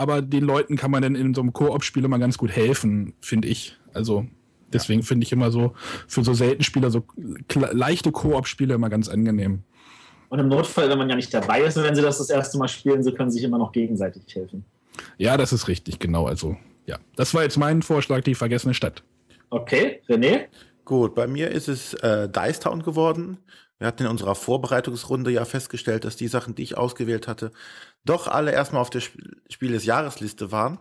[0.00, 3.48] aber den Leuten kann man dann in so einem Koop-Spiel immer ganz gut helfen, finde
[3.48, 3.76] ich.
[3.92, 4.26] Also
[4.72, 5.74] deswegen finde ich immer so
[6.08, 7.04] für so selten Spieler so
[7.72, 9.62] leichte Koop-Spiele immer ganz angenehm.
[10.30, 12.68] Und im Notfall, wenn man ja nicht dabei ist, wenn sie das das erste Mal
[12.68, 14.64] spielen, sie können sich immer noch gegenseitig helfen.
[15.18, 16.26] Ja, das ist richtig, genau.
[16.26, 19.02] Also ja, das war jetzt mein Vorschlag, die vergessene Stadt.
[19.50, 20.46] Okay, René?
[20.86, 23.38] Gut, bei mir ist es äh, Dice Town geworden.
[23.80, 27.50] Wir hatten in unserer Vorbereitungsrunde ja festgestellt, dass die Sachen, die ich ausgewählt hatte,
[28.04, 30.78] doch alle erstmal auf der Spiel des Jahresliste waren.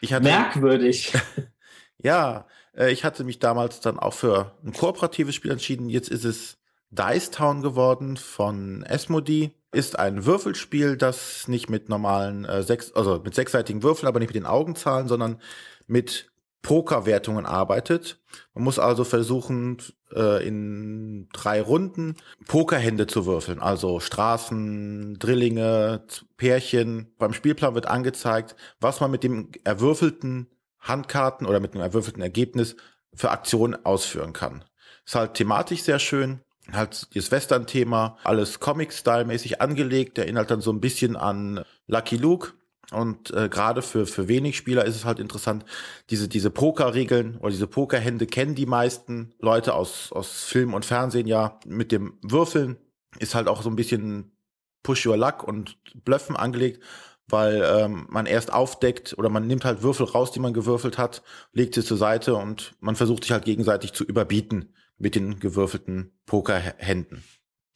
[0.00, 1.12] Ich hatte, Merkwürdig.
[1.98, 5.90] ja, äh, ich hatte mich damals dann auch für ein kooperatives Spiel entschieden.
[5.90, 6.56] Jetzt ist es
[6.90, 9.50] Dice Town geworden von Esmodi.
[9.72, 14.28] Ist ein Würfelspiel, das nicht mit normalen äh, sechs, also mit sechsseitigen Würfeln, aber nicht
[14.28, 15.42] mit den Augenzahlen, sondern
[15.88, 16.30] mit
[16.66, 18.18] Pokerwertungen arbeitet.
[18.52, 19.78] Man muss also versuchen,
[20.12, 22.16] äh, in drei Runden
[22.48, 26.04] Pokerhände zu würfeln, also Straßen, Drillinge,
[26.36, 27.14] Pärchen.
[27.18, 30.48] Beim Spielplan wird angezeigt, was man mit dem erwürfelten
[30.80, 32.74] Handkarten oder mit dem erwürfelten Ergebnis
[33.14, 34.64] für Aktionen ausführen kann.
[35.04, 36.40] Ist halt thematisch sehr schön.
[36.72, 42.54] Halt das Western-Thema, alles Comic-Style-mäßig angelegt, erinnert dann so ein bisschen an Lucky Luke
[42.92, 45.64] und äh, gerade für, für wenig Spieler ist es halt interessant,
[46.10, 51.26] diese, diese Pokerregeln oder diese Pokerhände kennen die meisten Leute aus, aus Film und Fernsehen
[51.26, 51.58] ja.
[51.66, 52.76] Mit dem Würfeln
[53.18, 54.36] ist halt auch so ein bisschen
[54.84, 56.80] Push Your Luck und Blöffen angelegt,
[57.28, 61.22] weil ähm, man erst aufdeckt oder man nimmt halt Würfel raus, die man gewürfelt hat,
[61.52, 66.16] legt sie zur Seite und man versucht sich halt gegenseitig zu überbieten mit den gewürfelten
[66.24, 67.24] Pokerhänden.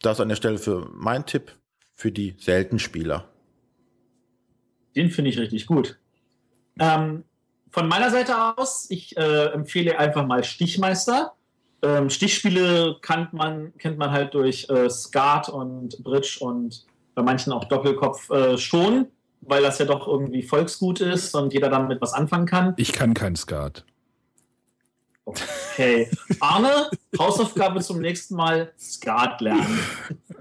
[0.03, 1.59] Das an der Stelle für mein Tipp
[1.95, 3.30] für die selten Spieler.
[4.97, 5.99] Den finde ich richtig gut.
[6.79, 7.25] Ähm,
[7.71, 11.35] von meiner Seite aus, ich äh, empfehle einfach mal Stichmeister.
[11.83, 17.53] Ähm, Stichspiele kennt man, kennt man halt durch äh, Skat und Bridge und bei manchen
[17.53, 19.07] auch Doppelkopf äh, schon,
[19.41, 22.75] weil das ja doch irgendwie Volksgut ist und jeder damit was anfangen kann.
[22.77, 23.85] Ich kann kein Skat.
[25.25, 26.11] Okay.
[26.41, 29.79] Arne, Hausaufgabe zum nächsten Mal Skat lernen.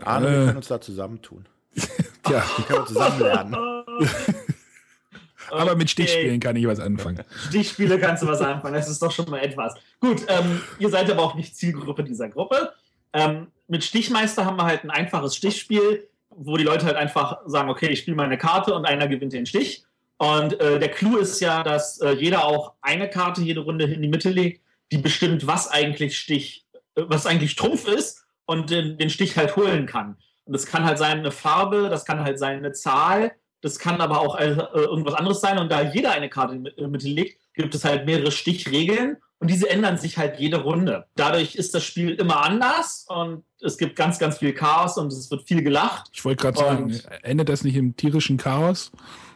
[0.01, 1.47] Arne, wir können uns da zusammentun.
[2.29, 3.55] Ja, die können wir zusammen lernen.
[5.51, 7.23] Aber mit Stichspielen kann ich was anfangen.
[7.47, 9.73] Stichspiele kannst du was anfangen, das ist doch schon mal etwas.
[9.99, 12.73] Gut, ähm, ihr seid aber auch nicht Zielgruppe dieser Gruppe.
[13.13, 17.69] Ähm, mit Stichmeister haben wir halt ein einfaches Stichspiel, wo die Leute halt einfach sagen,
[17.69, 19.83] okay, ich spiele mal eine Karte und einer gewinnt den Stich.
[20.17, 24.01] Und äh, der Clou ist ja, dass äh, jeder auch eine Karte jede Runde in
[24.01, 28.97] die Mitte legt, die bestimmt, was eigentlich Stich, äh, was eigentlich Trumpf ist und den,
[28.97, 30.17] den Stich halt holen kann.
[30.45, 34.01] Und das kann halt sein eine Farbe, das kann halt sein eine Zahl, das kann
[34.01, 35.57] aber auch äh, irgendwas anderes sein.
[35.57, 39.49] Und da jeder eine Karte in die Mitte legt, gibt es halt mehrere Stichregeln und
[39.49, 41.05] diese ändern sich halt jede Runde.
[41.15, 45.31] Dadurch ist das Spiel immer anders und es gibt ganz, ganz viel Chaos und es
[45.31, 46.09] wird viel gelacht.
[46.13, 48.91] Ich wollte gerade sagen, endet das nicht im tierischen Chaos?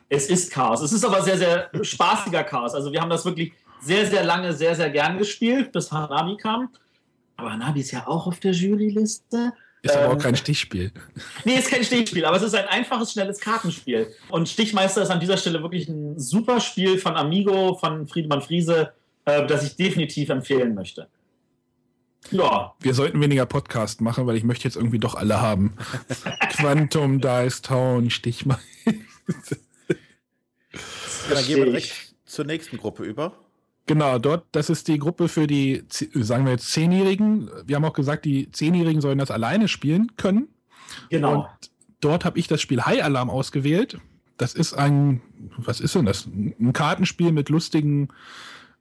[0.10, 0.82] Es ist Chaos.
[0.82, 2.74] Es ist aber sehr, sehr spaßiger Chaos.
[2.76, 6.70] Also wir haben das wirklich sehr, sehr lange, sehr, sehr gern gespielt, bis Hanabi kam.
[7.38, 9.54] Aber Hanabi ist ja auch auf der Juryliste.
[9.84, 10.92] Ist aber auch ähm, kein Stichspiel.
[11.44, 14.08] Nee, ist kein Stichspiel, aber es ist ein einfaches, schnelles Kartenspiel.
[14.30, 18.94] Und Stichmeister ist an dieser Stelle wirklich ein super Spiel von Amigo, von Friedemann Friese.
[19.26, 21.10] äh, das ich definitiv empfehlen möchte.
[22.32, 22.74] Ja.
[22.80, 25.76] Wir sollten weniger Podcast machen, weil ich möchte jetzt irgendwie doch alle haben.
[26.52, 28.60] Quantum, Dice Town, Stich mal.
[28.86, 28.94] Ja,
[31.36, 33.34] dann gehen wir direkt zur nächsten Gruppe über.
[33.86, 37.50] Genau, dort, das ist die Gruppe für die, sagen wir jetzt, Zehnjährigen.
[37.66, 40.48] Wir haben auch gesagt, die Zehnjährigen sollen das alleine spielen können.
[41.10, 41.34] Genau.
[41.42, 43.98] Und dort habe ich das Spiel High Alarm ausgewählt.
[44.38, 45.22] Das ist ein,
[45.58, 46.26] was ist denn das?
[46.26, 48.08] Ein Kartenspiel mit lustigen,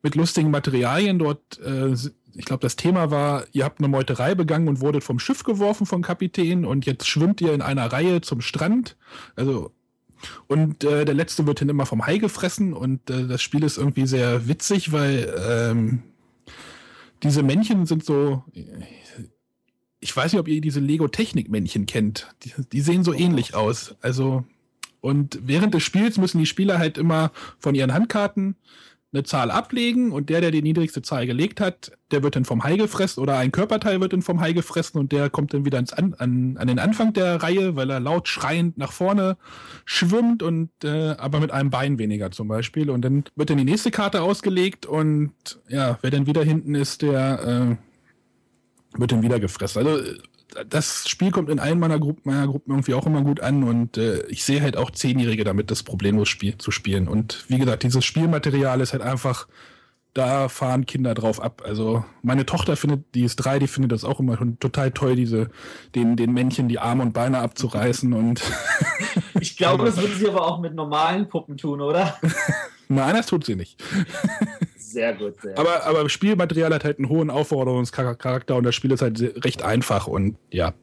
[0.03, 1.19] mit lustigen Materialien.
[1.19, 1.93] Dort, äh,
[2.35, 5.85] ich glaube, das Thema war, ihr habt eine Meuterei begangen und wurdet vom Schiff geworfen
[5.85, 8.97] vom Kapitän und jetzt schwimmt ihr in einer Reihe zum Strand.
[9.35, 9.73] Also
[10.47, 13.79] und äh, der letzte wird dann immer vom Hai gefressen und äh, das Spiel ist
[13.79, 16.03] irgendwie sehr witzig, weil ähm,
[17.23, 18.45] diese Männchen sind so.
[20.01, 22.35] Ich weiß nicht, ob ihr diese Lego-Technik-Männchen kennt.
[22.43, 23.95] Die, die, sehen so ähnlich aus.
[24.01, 24.45] Also,
[25.01, 27.31] und während des Spiels müssen die Spieler halt immer
[27.61, 28.57] von ihren Handkarten
[29.13, 32.65] eine Zahl ablegen und der, der die niedrigste Zahl gelegt hat, der wird dann vom
[32.65, 35.77] Hai gefressen oder ein Körperteil wird dann vom Hai gefressen und der kommt dann wieder
[35.77, 39.37] ans an, an, an den Anfang der Reihe, weil er laut schreiend nach vorne
[39.85, 42.89] schwimmt und äh, aber mit einem Bein weniger zum Beispiel.
[42.89, 45.33] Und dann wird dann die nächste Karte ausgelegt und
[45.69, 47.79] ja, wer dann wieder hinten ist, der
[48.97, 49.87] äh, wird dann wieder gefressen.
[49.87, 50.03] Also
[50.69, 53.97] das Spiel kommt in allen meiner Gruppen, meiner Gruppen irgendwie auch immer gut an und
[53.97, 57.09] äh, ich sehe halt auch Zehnjährige damit, das problemlos Spiel zu spielen.
[57.09, 59.47] Und wie gesagt, dieses Spielmaterial ist halt einfach,
[60.15, 61.63] da fahren Kinder drauf ab.
[61.65, 65.51] Also meine Tochter findet, die ist drei, die findet das auch immer total toll, diese,
[65.95, 68.43] den, den Männchen die Arme und Beine abzureißen und.
[69.41, 72.19] ich glaube, das würde sie aber auch mit normalen Puppen tun, oder?
[72.95, 73.83] Nein, das tut sie nicht.
[74.93, 75.83] Sehr gut, sehr aber, gut.
[75.85, 80.37] Aber Spielmaterial hat halt einen hohen Aufforderungscharakter und das Spiel ist halt recht einfach und
[80.51, 80.75] ja.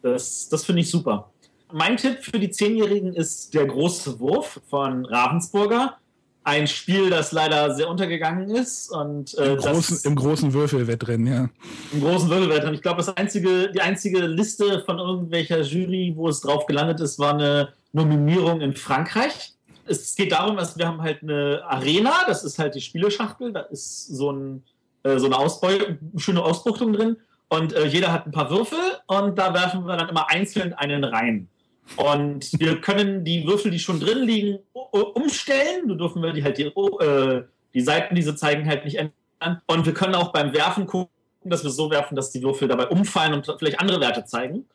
[0.00, 1.30] Das, das finde ich super.
[1.72, 5.96] Mein Tipp für die Zehnjährigen ist Der große Wurf von Ravensburger.
[6.44, 8.90] Ein Spiel, das leider sehr untergegangen ist.
[8.90, 11.48] Und, äh, Im, großen, Im großen Würfelwettrennen, ja.
[11.92, 12.74] Im großen Würfelwettrennen.
[12.74, 17.18] Ich glaube, das einzige, die einzige Liste von irgendwelcher Jury, wo es drauf gelandet ist,
[17.18, 19.54] war eine Nominierung in Frankreich
[19.86, 23.60] es geht darum, dass wir haben halt eine Arena, das ist halt die Spieleschachtel, da
[23.60, 24.62] ist so, ein,
[25.02, 25.78] äh, so eine Ausbeu
[26.16, 27.16] schöne Ausbuchtung drin
[27.48, 31.04] und äh, jeder hat ein paar Würfel und da werfen wir dann immer einzeln einen
[31.04, 31.48] rein.
[31.96, 35.88] Und wir können die Würfel, die schon drin liegen, umstellen.
[35.88, 39.60] Du dürfen wir die halt die, äh, die Seiten, diese zeigen halt nicht ändern.
[39.66, 41.10] Und wir können auch beim Werfen gucken,
[41.44, 44.66] dass wir so werfen, dass die Würfel dabei umfallen und vielleicht andere Werte zeigen.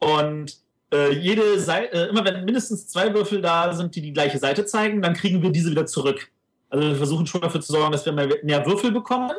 [0.00, 0.56] Und
[0.94, 4.64] äh, jede Seite, äh, immer wenn mindestens zwei Würfel da sind, die die gleiche Seite
[4.64, 6.30] zeigen, dann kriegen wir diese wieder zurück.
[6.70, 9.32] Also wir versuchen schon dafür zu sorgen, dass wir mehr, Würfel bekommen.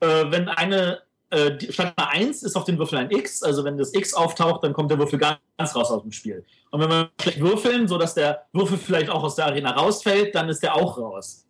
[0.00, 1.00] Äh, wenn eine
[1.30, 4.62] äh, statt einer 1 ist auf den Würfel ein X, also wenn das X auftaucht,
[4.64, 6.44] dann kommt der Würfel ganz raus aus dem Spiel.
[6.70, 10.50] Und wenn wir schlecht würfeln, sodass der Würfel vielleicht auch aus der Arena rausfällt, dann
[10.50, 11.46] ist der auch raus.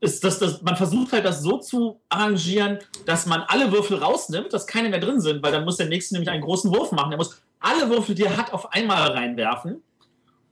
[0.00, 4.52] Ist das, das, man versucht halt das so zu arrangieren, dass man alle Würfel rausnimmt,
[4.52, 7.10] dass keine mehr drin sind, weil dann muss der nächste nämlich einen großen Wurf machen.
[7.10, 9.82] Der muss alle Würfel, die er hat, auf einmal reinwerfen.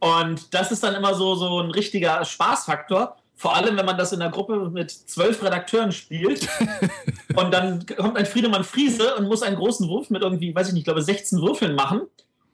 [0.01, 3.17] Und das ist dann immer so, so ein richtiger Spaßfaktor.
[3.35, 6.49] Vor allem, wenn man das in einer Gruppe mit zwölf Redakteuren spielt.
[7.37, 10.75] und dann kommt ein Friedemann Friese und muss einen großen Wurf mit irgendwie, weiß ich
[10.75, 12.03] nicht, ich glaube 16 Würfeln machen.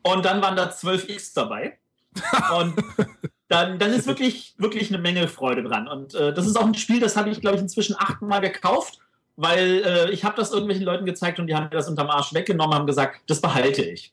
[0.03, 1.79] Und dann waren da 12 X dabei.
[2.59, 2.75] Und
[3.49, 5.88] dann, dann ist wirklich, wirklich eine Menge Freude dran.
[5.88, 8.99] Und äh, das ist auch ein Spiel, das habe ich, glaube ich, inzwischen achtmal gekauft,
[9.37, 12.33] weil äh, ich habe das irgendwelchen Leuten gezeigt und die haben mir das unterm Arsch
[12.35, 14.12] weggenommen, haben gesagt, das behalte ich.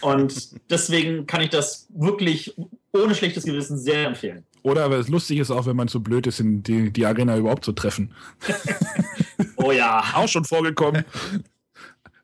[0.00, 2.54] Und deswegen kann ich das wirklich
[2.92, 4.44] ohne schlechtes Gewissen sehr empfehlen.
[4.62, 7.36] Oder aber es lustig ist auch, wenn man zu blöd ist, in die, die Arena
[7.36, 8.12] überhaupt zu treffen.
[9.56, 10.02] oh ja.
[10.14, 11.04] auch schon vorgekommen.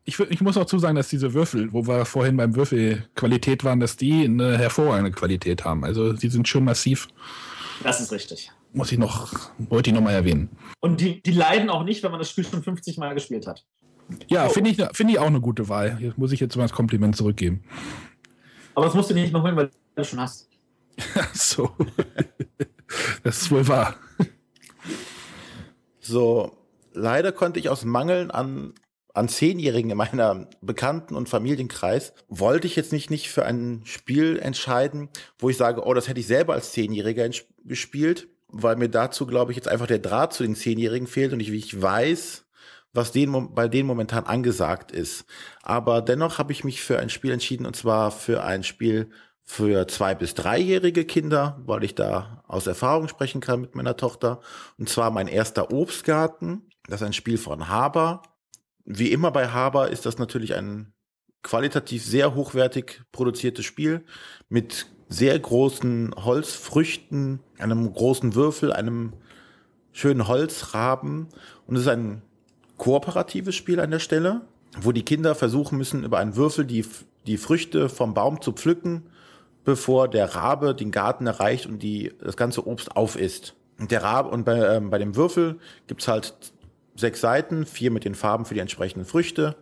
[0.05, 3.96] Ich, ich muss auch zusagen, dass diese Würfel, wo wir vorhin beim Würfelqualität waren, dass
[3.96, 5.85] die eine hervorragende Qualität haben.
[5.85, 7.09] Also die sind schön massiv.
[7.83, 8.53] Das ist richtig.
[8.72, 10.51] Muss ich noch, wollte ich noch mal erwähnen.
[10.81, 13.64] Und die, die leiden auch nicht, wenn man das Spiel schon 50 Mal gespielt hat.
[14.29, 14.49] Ja, oh.
[14.51, 15.97] finde ich, find ich auch eine gute Wahl.
[15.99, 17.64] Hier muss ich jetzt mal das Kompliment zurückgeben.
[18.75, 20.49] Aber das musst du nicht mehr holen, weil du das schon hast.
[21.35, 21.71] so.
[23.23, 23.97] das ist wohl wahr.
[26.01, 26.57] So,
[26.92, 28.75] leider konnte ich aus Mangeln an,
[29.12, 34.38] an Zehnjährigen in meiner Bekannten- und Familienkreis, wollte ich jetzt nicht, nicht für ein Spiel
[34.38, 37.29] entscheiden, wo ich sage, oh, das hätte ich selber als Zehnjähriger
[37.64, 41.40] gespielt, weil mir dazu, glaube ich, jetzt einfach der Draht zu den Zehnjährigen fehlt und
[41.40, 42.45] ich, wie ich weiß,
[42.92, 45.27] was denen, bei denen momentan angesagt ist.
[45.62, 49.11] Aber dennoch habe ich mich für ein Spiel entschieden und zwar für ein Spiel
[49.44, 54.40] für zwei bis dreijährige Kinder, weil ich da aus Erfahrung sprechen kann mit meiner Tochter.
[54.77, 56.68] Und zwar mein erster Obstgarten.
[56.88, 58.22] Das ist ein Spiel von Haber.
[58.85, 60.92] Wie immer bei Haber ist das natürlich ein
[61.42, 64.05] qualitativ sehr hochwertig produziertes Spiel
[64.49, 69.12] mit sehr großen Holzfrüchten, einem großen Würfel, einem
[69.92, 71.29] schönen Holzraben
[71.66, 72.22] und es ist ein
[72.77, 74.43] kooperatives Spiel an der Stelle,
[74.81, 76.85] wo die Kinder versuchen müssen, über einen Würfel die,
[77.27, 79.05] die Früchte vom Baum zu pflücken,
[79.65, 83.55] bevor der Rabe den Garten erreicht und die, das ganze Obst aufisst.
[83.79, 86.35] Und der Rabe, und bei, ähm, bei dem Würfel gibt's halt
[86.95, 89.57] sechs Seiten, vier mit den Farben für die entsprechenden Früchte.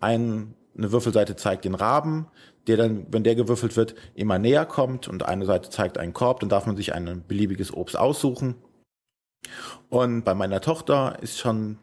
[0.00, 2.26] Ein, eine Würfelseite zeigt den Raben,
[2.66, 6.40] der dann, wenn der gewürfelt wird, immer näher kommt und eine Seite zeigt einen Korb,
[6.40, 8.54] dann darf man sich ein beliebiges Obst aussuchen.
[9.88, 11.78] Und bei meiner Tochter ist schon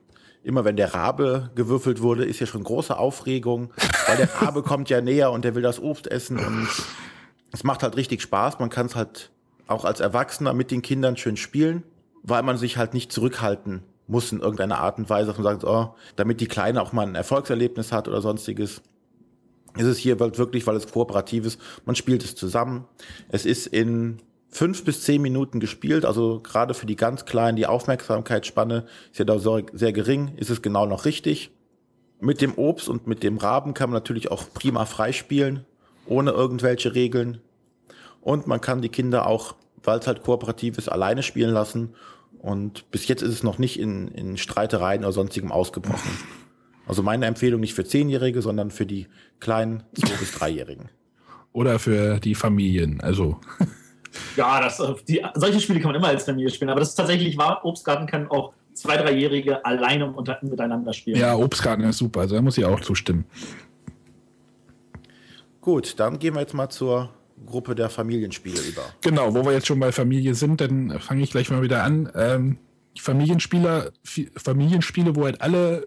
[0.48, 3.74] immer wenn der Rabe gewürfelt wurde, ist ja schon große Aufregung,
[4.08, 6.70] weil der Rabe kommt ja näher und der will das Obst essen und
[7.52, 8.58] es macht halt richtig Spaß.
[8.60, 9.30] Man kann es halt
[9.68, 11.84] auch als Erwachsener mit den Kindern schön spielen,
[12.24, 15.94] weil man sich halt nicht zurückhalten muss in irgendeiner Art und Weise, man sagt, oh,
[16.16, 18.82] damit die Kleine auch mal ein Erfolgserlebnis hat oder sonstiges.
[19.76, 22.86] Ist es hier halt wirklich, weil es kooperativ ist, man spielt es zusammen.
[23.28, 27.68] Es ist in fünf bis zehn Minuten gespielt, also gerade für die ganz Kleinen, die
[27.68, 31.52] Aufmerksamkeitsspanne ist ja da sehr gering, ist es genau noch richtig.
[32.20, 35.66] Mit dem Obst und mit dem Raben kann man natürlich auch prima freispielen,
[36.06, 37.42] ohne irgendwelche Regeln.
[38.22, 41.94] Und man kann die Kinder auch, weil es halt kooperativ ist, alleine spielen lassen.
[42.40, 46.12] Und bis jetzt ist es noch nicht in, in Streitereien oder sonstigem ausgebrochen.
[46.88, 49.08] Also meine Empfehlung nicht für Zehnjährige, sondern für die
[49.40, 50.90] kleinen Zwei- bis Dreijährigen.
[51.52, 53.40] Oder für die Familien, also.
[54.36, 57.38] Ja, das, die, solche Spiele kann man immer als Familie spielen, aber das ist tatsächlich
[57.38, 57.62] wahr.
[57.64, 61.20] Obstgarten kann auch zwei, dreijährige alleine unter, miteinander spielen.
[61.20, 63.26] Ja, Obstgarten ist super, also da muss ich auch zustimmen.
[65.62, 67.10] Gut, dann gehen wir jetzt mal zur
[67.46, 68.84] Gruppe der Familienspiele über.
[69.02, 72.10] Genau, wo wir jetzt schon bei Familie sind, dann fange ich gleich mal wieder an.
[72.16, 72.58] Ähm,
[73.00, 73.92] Familienspieler,
[74.36, 75.86] Familienspiele, wo halt alle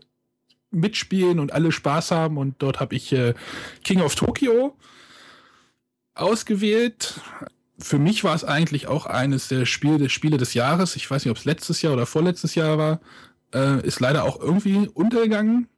[0.70, 3.34] mitspielen und alle Spaß haben und dort habe ich äh,
[3.82, 4.76] King of Tokyo
[6.14, 7.20] ausgewählt.
[7.80, 10.96] Für mich war es eigentlich auch eines der Spiele, Spiele des Jahres.
[10.96, 13.00] Ich weiß nicht, ob es letztes Jahr oder vorletztes Jahr war.
[13.54, 15.68] Äh, ist leider auch irgendwie untergegangen.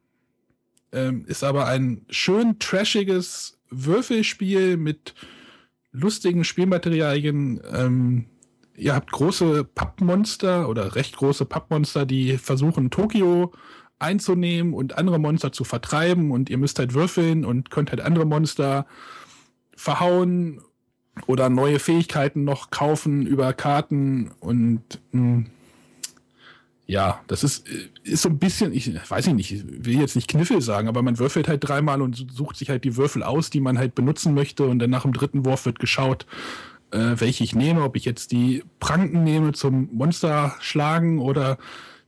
[0.92, 5.14] Ähm, ist aber ein schön trashiges Würfelspiel mit
[5.92, 7.60] lustigen Spielmaterialien.
[7.72, 8.26] Ähm,
[8.76, 13.52] ihr habt große Pappmonster oder recht große Pappmonster, die versuchen, Tokio
[13.98, 16.30] einzunehmen und andere Monster zu vertreiben.
[16.30, 18.86] Und ihr müsst halt würfeln und könnt halt andere Monster
[19.76, 20.60] verhauen
[21.26, 25.44] oder neue Fähigkeiten noch kaufen über Karten und mh,
[26.86, 27.66] ja, das ist,
[28.02, 31.18] ist so ein bisschen, ich weiß nicht, ich will jetzt nicht Kniffel sagen, aber man
[31.18, 34.66] würfelt halt dreimal und sucht sich halt die Würfel aus, die man halt benutzen möchte
[34.66, 36.26] und dann nach dem dritten Wurf wird geschaut,
[36.90, 41.56] äh, welche ich nehme, ob ich jetzt die Pranken nehme zum Monster schlagen oder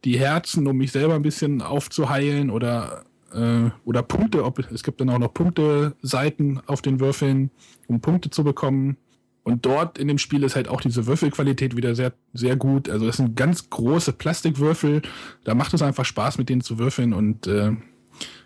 [0.05, 5.01] die Herzen, um mich selber ein bisschen aufzuheilen oder äh, oder Punkte, ob es gibt
[5.01, 7.51] dann auch noch Punkte-Seiten auf den Würfeln,
[7.87, 8.97] um Punkte zu bekommen.
[9.43, 12.89] Und dort in dem Spiel ist halt auch diese Würfelqualität wieder sehr, sehr gut.
[12.89, 15.03] Also das sind ganz große Plastikwürfel.
[15.45, 17.13] Da macht es einfach Spaß, mit denen zu würfeln.
[17.13, 17.73] Und äh,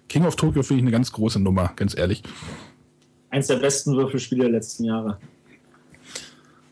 [0.09, 2.22] King of Tokyo finde ich eine ganz große Nummer, ganz ehrlich.
[3.31, 5.18] Eins der besten Würfelspiele der letzten Jahre.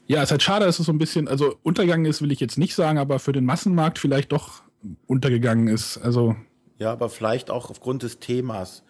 [0.08, 2.40] Ja, es ist halt schade, dass es so ein bisschen, also untergegangen ist, will ich
[2.40, 4.62] jetzt nicht sagen, aber für den Massenmarkt vielleicht doch
[5.06, 5.98] untergegangen ist.
[5.98, 6.34] Also.
[6.78, 8.82] Ja, aber vielleicht auch aufgrund des Themas.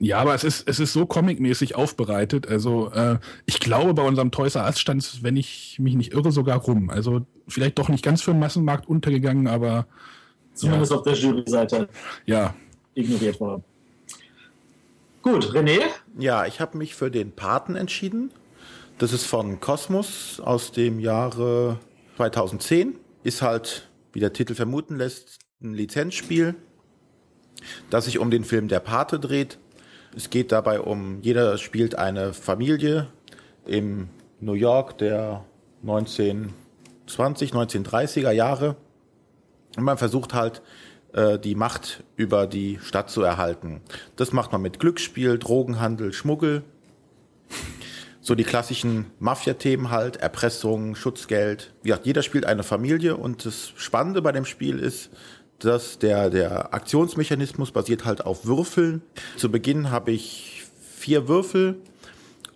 [0.00, 2.46] Ja, aber es ist, es ist so comicmäßig aufbereitet.
[2.46, 6.12] Also äh, ich glaube, bei unserem Toys R Us stand es, wenn ich mich nicht
[6.12, 6.88] irre, sogar rum.
[6.88, 9.86] Also vielleicht doch nicht ganz für den Massenmarkt untergegangen, aber
[10.54, 10.98] zumindest ja.
[10.98, 11.88] auf der Jury-Seite
[12.26, 12.54] ja.
[12.94, 13.64] ignoriert worden.
[15.22, 15.80] Gut, René?
[16.16, 18.30] Ja, ich habe mich für den Paten entschieden.
[18.98, 21.80] Das ist von Cosmos aus dem Jahre
[22.16, 22.94] 2010.
[23.24, 26.54] Ist halt, wie der Titel vermuten lässt, ein Lizenzspiel,
[27.90, 29.58] das sich um den Film Der Pate dreht.
[30.16, 33.08] Es geht dabei um, jeder spielt eine Familie
[33.66, 34.08] im
[34.40, 35.44] New York der
[35.82, 38.76] 1920, 1930er Jahre.
[39.76, 40.62] Und man versucht halt,
[41.12, 43.80] äh, die Macht über die Stadt zu erhalten.
[44.16, 46.62] Das macht man mit Glücksspiel, Drogenhandel, Schmuggel.
[48.20, 51.72] So die klassischen Mafia-Themen halt, Erpressung, Schutzgeld.
[51.82, 55.10] Wie gesagt, jeder spielt eine Familie und das Spannende bei dem Spiel ist,
[55.58, 59.02] dass der, der Aktionsmechanismus basiert halt auf Würfeln.
[59.36, 60.64] Zu Beginn habe ich
[60.96, 61.82] vier Würfel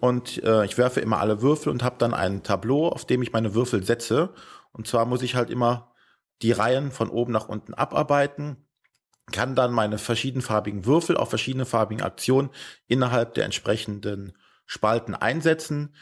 [0.01, 3.33] und äh, ich werfe immer alle Würfel und habe dann ein Tableau, auf dem ich
[3.33, 4.31] meine Würfel setze.
[4.73, 5.93] Und zwar muss ich halt immer
[6.43, 8.57] die Reihen von oben nach unten abarbeiten,
[9.31, 12.51] kann dann meine verschiedenfarbigen Würfel auf verschiedene farbigen Aktionen
[12.89, 14.33] innerhalb der entsprechenden
[14.67, 15.95] Spalten einsetzen.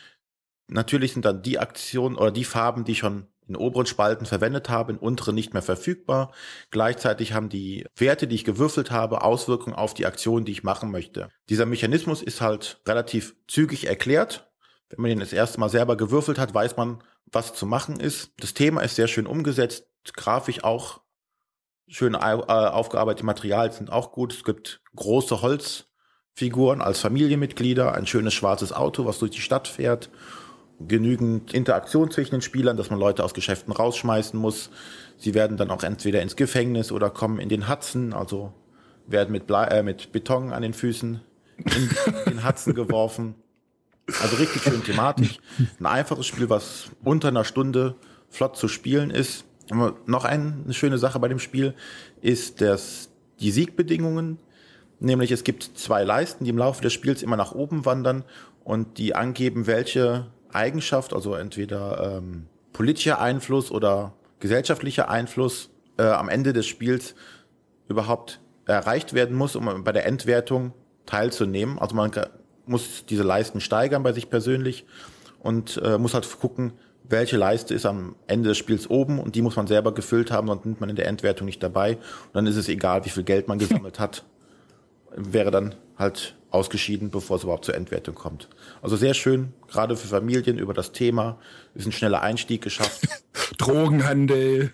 [0.69, 4.93] Natürlich sind dann die Aktionen oder die Farben, die schon in oberen Spalten verwendet habe,
[4.93, 6.33] in unteren nicht mehr verfügbar.
[6.71, 10.91] Gleichzeitig haben die Werte, die ich gewürfelt habe, Auswirkungen auf die Aktion, die ich machen
[10.93, 11.29] möchte.
[11.49, 14.49] Dieser Mechanismus ist halt relativ zügig erklärt.
[14.89, 18.31] Wenn man den das erste Mal selber gewürfelt hat, weiß man, was zu machen ist.
[18.39, 19.87] Das Thema ist sehr schön umgesetzt.
[20.15, 21.01] grafisch auch
[21.89, 24.33] schön äh, aufgearbeitete Materialien sind auch gut.
[24.33, 30.09] Es gibt große Holzfiguren als Familienmitglieder, ein schönes schwarzes Auto, was durch die Stadt fährt,
[30.87, 34.71] genügend Interaktion zwischen den Spielern, dass man Leute aus Geschäften rausschmeißen muss.
[35.19, 38.53] Sie werden dann auch entweder ins Gefängnis oder kommen in den Hudson, also
[39.07, 41.21] werden mit, Blei äh, mit Beton an den Füßen
[41.59, 41.91] in
[42.33, 43.35] den Hudson geworfen.
[44.23, 45.39] Also richtig schön thematisch.
[45.79, 47.95] Ein einfaches Spiel, was unter einer Stunde
[48.29, 49.45] flott zu spielen ist.
[49.71, 51.75] Aber noch ein- eine schöne Sache bei dem Spiel
[52.21, 53.11] ist dass
[53.41, 54.39] die Siegbedingungen.
[54.99, 58.25] Nämlich es gibt zwei Leisten, die im Laufe des Spiels immer nach oben wandern
[58.65, 66.29] und die angeben, welche Eigenschaft, also entweder ähm, politischer Einfluss oder gesellschaftlicher Einfluss äh, am
[66.29, 67.15] Ende des Spiels
[67.89, 70.73] überhaupt erreicht werden muss, um bei der Endwertung
[71.07, 71.79] teilzunehmen.
[71.79, 72.11] Also man
[72.67, 74.87] muss diese Leisten steigern bei sich persönlich
[75.41, 76.73] und äh, muss halt gucken,
[77.09, 80.47] welche Leiste ist am Ende des Spiels oben und die muss man selber gefüllt haben,
[80.47, 81.97] sonst nimmt man in der Endwertung nicht dabei.
[81.97, 84.25] Und dann ist es egal, wie viel Geld man gesammelt hat,
[85.17, 88.49] wäre dann halt ausgeschieden, bevor es überhaupt zur Endwertung kommt.
[88.83, 91.39] Also sehr schön, gerade für Familien über das Thema,
[91.75, 93.03] ist ein schneller Einstieg geschafft.
[93.59, 94.73] Drogenhandel.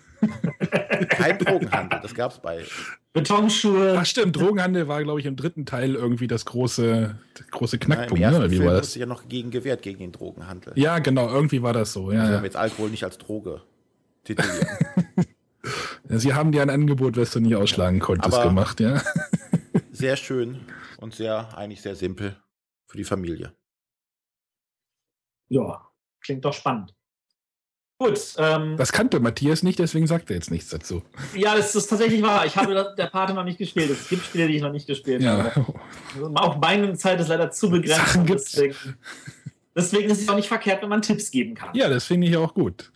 [1.09, 2.63] Kein Drogenhandel, das gab's bei
[3.13, 3.95] Betonschuhe.
[3.99, 7.85] Ach stimmt, Drogenhandel war, glaube ich, im dritten Teil irgendwie das große, das große Na,
[7.85, 8.23] Im Knackpunkt.
[8.23, 8.49] ersten Ne?
[8.49, 8.93] Film war wurde das?
[8.93, 10.73] sich ja noch gegen gewehrt, gegen den Drogenhandel.
[10.75, 12.11] Ja, genau, irgendwie war das so.
[12.11, 12.43] Ja, haben ja.
[12.43, 13.61] jetzt Alkohol nicht als Droge
[14.23, 14.67] titulieren.
[16.09, 19.01] Sie haben dir ein Angebot, was du nicht ausschlagen konntest, Aber- gemacht, ja.
[19.97, 20.65] Sehr schön
[20.99, 22.35] und sehr, eigentlich sehr simpel
[22.87, 23.53] für die Familie.
[25.49, 25.87] Ja,
[26.21, 26.93] klingt doch spannend.
[27.99, 31.01] Gut, ähm, Das kannte Matthias nicht, deswegen sagt er jetzt nichts dazu.
[31.33, 32.45] ja, das ist tatsächlich wahr.
[32.45, 33.89] Ich habe das- der Pate noch nicht gespielt.
[33.89, 35.73] Es gibt Spiele, die ich noch nicht gespielt Ja, habe.
[36.13, 37.95] Also Auch meine Zeit ist leider zu begrenzt.
[37.97, 38.51] Sachen und gibt's.
[38.51, 38.75] Deswegen,
[39.75, 41.73] deswegen ist es auch nicht verkehrt, wenn man Tipps geben kann.
[41.75, 42.91] ja das finde ich auch gut.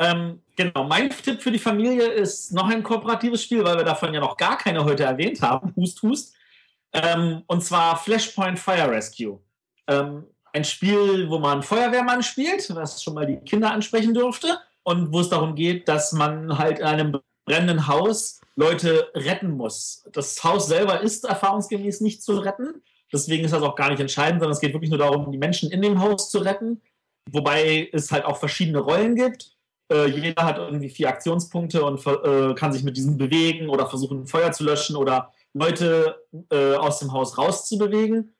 [0.00, 4.14] Ähm, genau, mein Tipp für die Familie ist noch ein kooperatives Spiel, weil wir davon
[4.14, 5.72] ja noch gar keine heute erwähnt haben.
[5.76, 6.34] Hust, hust.
[6.94, 9.38] Ähm, und zwar Flashpoint Fire Rescue.
[9.86, 14.58] Ähm, ein Spiel, wo man Feuerwehrmann spielt, was schon mal die Kinder ansprechen dürfte.
[14.82, 20.04] Und wo es darum geht, dass man halt in einem brennenden Haus Leute retten muss.
[20.12, 22.82] Das Haus selber ist erfahrungsgemäß nicht zu retten.
[23.12, 25.70] Deswegen ist das auch gar nicht entscheidend, sondern es geht wirklich nur darum, die Menschen
[25.70, 26.80] in dem Haus zu retten.
[27.30, 29.59] Wobei es halt auch verschiedene Rollen gibt.
[29.90, 34.26] Äh, jeder hat irgendwie vier Aktionspunkte und äh, kann sich mit diesen bewegen oder versuchen,
[34.26, 38.34] Feuer zu löschen oder Leute äh, aus dem Haus rauszubewegen.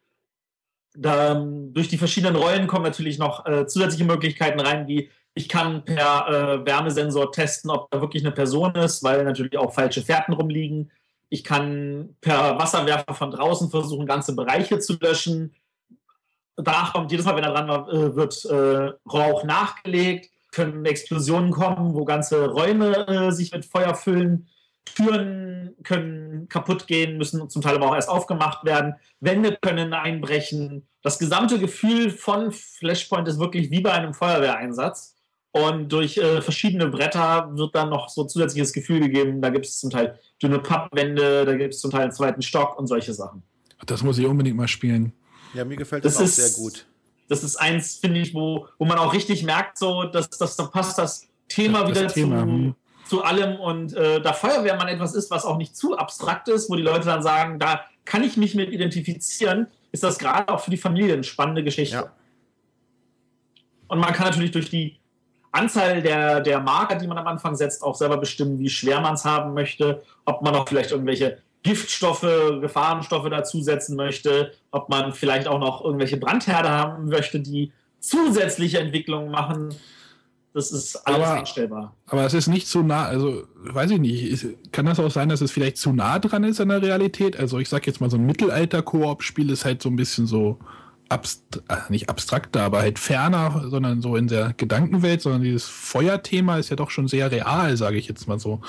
[0.94, 5.84] Da, durch die verschiedenen Rollen kommen natürlich noch äh, zusätzliche Möglichkeiten rein, wie ich kann
[5.84, 10.32] per äh, Wärmesensor testen, ob da wirklich eine Person ist, weil natürlich auch falsche Fährten
[10.34, 10.90] rumliegen.
[11.28, 15.54] Ich kann per Wasserwerfer von draußen versuchen, ganze Bereiche zu löschen.
[16.56, 17.86] Danach kommt jedes Mal, wenn er dran war,
[18.16, 18.44] wird
[19.10, 24.48] Rauch nachgelegt, können Explosionen kommen, wo ganze Räume äh, sich mit Feuer füllen.
[24.84, 28.94] Türen können kaputt gehen, müssen zum Teil aber auch erst aufgemacht werden.
[29.20, 30.86] Wände können einbrechen.
[31.02, 35.16] Das gesamte Gefühl von Flashpoint ist wirklich wie bei einem Feuerwehreinsatz.
[35.52, 39.42] Und durch äh, verschiedene Bretter wird dann noch so zusätzliches Gefühl gegeben.
[39.42, 42.78] Da gibt es zum Teil dünne Pappwände, da gibt es zum Teil einen zweiten Stock
[42.78, 43.42] und solche Sachen.
[43.86, 45.12] Das muss ich unbedingt mal spielen.
[45.54, 46.86] Ja, mir gefällt das, Das auch ist- sehr gut.
[47.30, 50.64] Das ist eins, finde ich, wo, wo man auch richtig merkt, so, dass, dass da
[50.64, 52.74] passt das Thema Das wieder Thema, zu, hm.
[53.08, 53.54] zu allem.
[53.60, 57.06] Und äh, da Feuerwehrmann etwas ist, was auch nicht zu abstrakt ist, wo die Leute
[57.06, 61.14] dann sagen, da kann ich mich mit identifizieren, ist das gerade auch für die Familie
[61.14, 61.94] eine spannende Geschichte.
[61.94, 62.12] Ja.
[63.86, 64.98] Und man kann natürlich durch die
[65.52, 69.14] Anzahl der, der Marker, die man am Anfang setzt, auch selber bestimmen, wie schwer man
[69.14, 72.22] es haben möchte, ob man auch vielleicht irgendwelche Giftstoffe,
[72.60, 79.30] Gefahrenstoffe dazusetzen möchte, ob man vielleicht auch noch irgendwelche Brandherde haben möchte, die zusätzliche Entwicklungen
[79.30, 79.74] machen.
[80.52, 81.94] Das ist alles Aber- einstellbar.
[82.06, 85.28] Aber es ist nicht zu nah, also weiß ich nicht, ist, kann das auch sein,
[85.28, 87.38] dass es vielleicht zu nah dran ist an der Realität?
[87.38, 90.58] Also ich sag jetzt mal, so ein Mittelalter-Koop-Spiel ist halt so ein bisschen so
[91.08, 96.56] abst äh, nicht abstrakter, aber halt ferner, sondern so in der Gedankenwelt, sondern dieses Feuerthema
[96.58, 98.60] ist ja doch schon sehr real, sage ich jetzt mal so.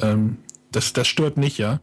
[0.00, 0.38] Ähm,
[0.72, 1.80] das, das stört nicht, ja.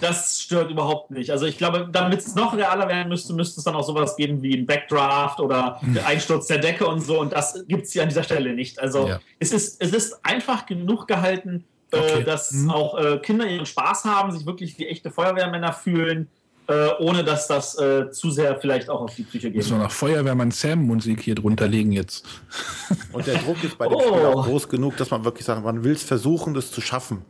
[0.00, 1.30] Das stört überhaupt nicht.
[1.30, 4.42] Also ich glaube, damit es noch realer werden müsste, müsste es dann auch sowas geben
[4.42, 7.20] wie ein Backdraft oder der Einsturz der Decke und so.
[7.20, 8.78] Und das gibt es hier an dieser Stelle nicht.
[8.80, 9.20] Also Ja.
[9.38, 12.20] es, ist, es ist einfach genug gehalten, Okay.
[12.20, 12.70] äh, dass Mhm.
[12.70, 16.28] auch äh, Kinder ihren Spaß haben, sich wirklich wie echte Feuerwehrmänner fühlen,
[16.68, 19.56] äh, ohne dass das äh, zu sehr vielleicht auch auf die Psyche geht.
[19.58, 22.26] Müssen wir noch Feuerwehrmann Sam Musik hier drunter legen jetzt.
[23.12, 24.00] Und der Druck ist bei dem Oh.
[24.00, 27.24] Spiel auch groß genug, dass man wirklich sagt, man will es versuchen, das zu schaffen.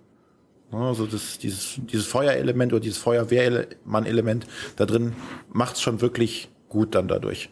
[0.73, 4.47] Also das, dieses, dieses Feuerelement oder dieses Feuerwehrmann-Element
[4.77, 5.15] da drin
[5.53, 7.51] macht es schon wirklich gut dann dadurch.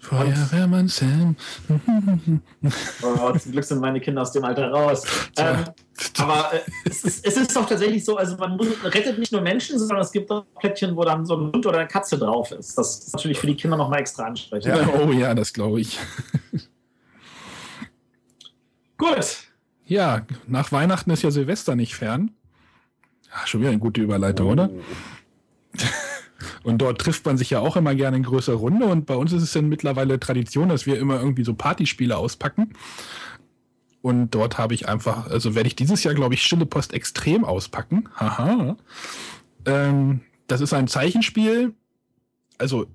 [0.00, 1.36] Feuerwehrmann Sam.
[3.02, 5.04] oh, zum Glück sind meine Kinder aus dem Alter raus.
[5.36, 5.64] Ähm,
[6.18, 9.40] aber äh, es, ist, es, ist, doch tatsächlich so, also man muss, rettet nicht nur
[9.40, 12.52] Menschen, sondern es gibt auch Plättchen, wo dann so ein Hund oder eine Katze drauf
[12.52, 12.78] ist.
[12.78, 14.76] Das ist natürlich für die Kinder nochmal extra ansprechend.
[14.76, 15.98] Ja, oh ja, das glaube ich.
[18.96, 19.45] Gut.
[19.86, 22.32] Ja, nach Weihnachten ist ja Silvester nicht fern.
[23.32, 24.52] Ach, schon wieder eine gute Überleitung, oh.
[24.52, 24.70] oder?
[26.62, 28.86] Und dort trifft man sich ja auch immer gerne in größerer Runde.
[28.86, 32.72] Und bei uns ist es dann mittlerweile Tradition, dass wir immer irgendwie so Partyspiele auspacken.
[34.02, 37.44] Und dort habe ich einfach, also werde ich dieses Jahr, glaube ich, Stille Post extrem
[37.44, 38.08] auspacken.
[38.14, 38.76] Haha.
[39.64, 41.74] Ähm, das ist ein Zeichenspiel.
[42.58, 42.86] Also,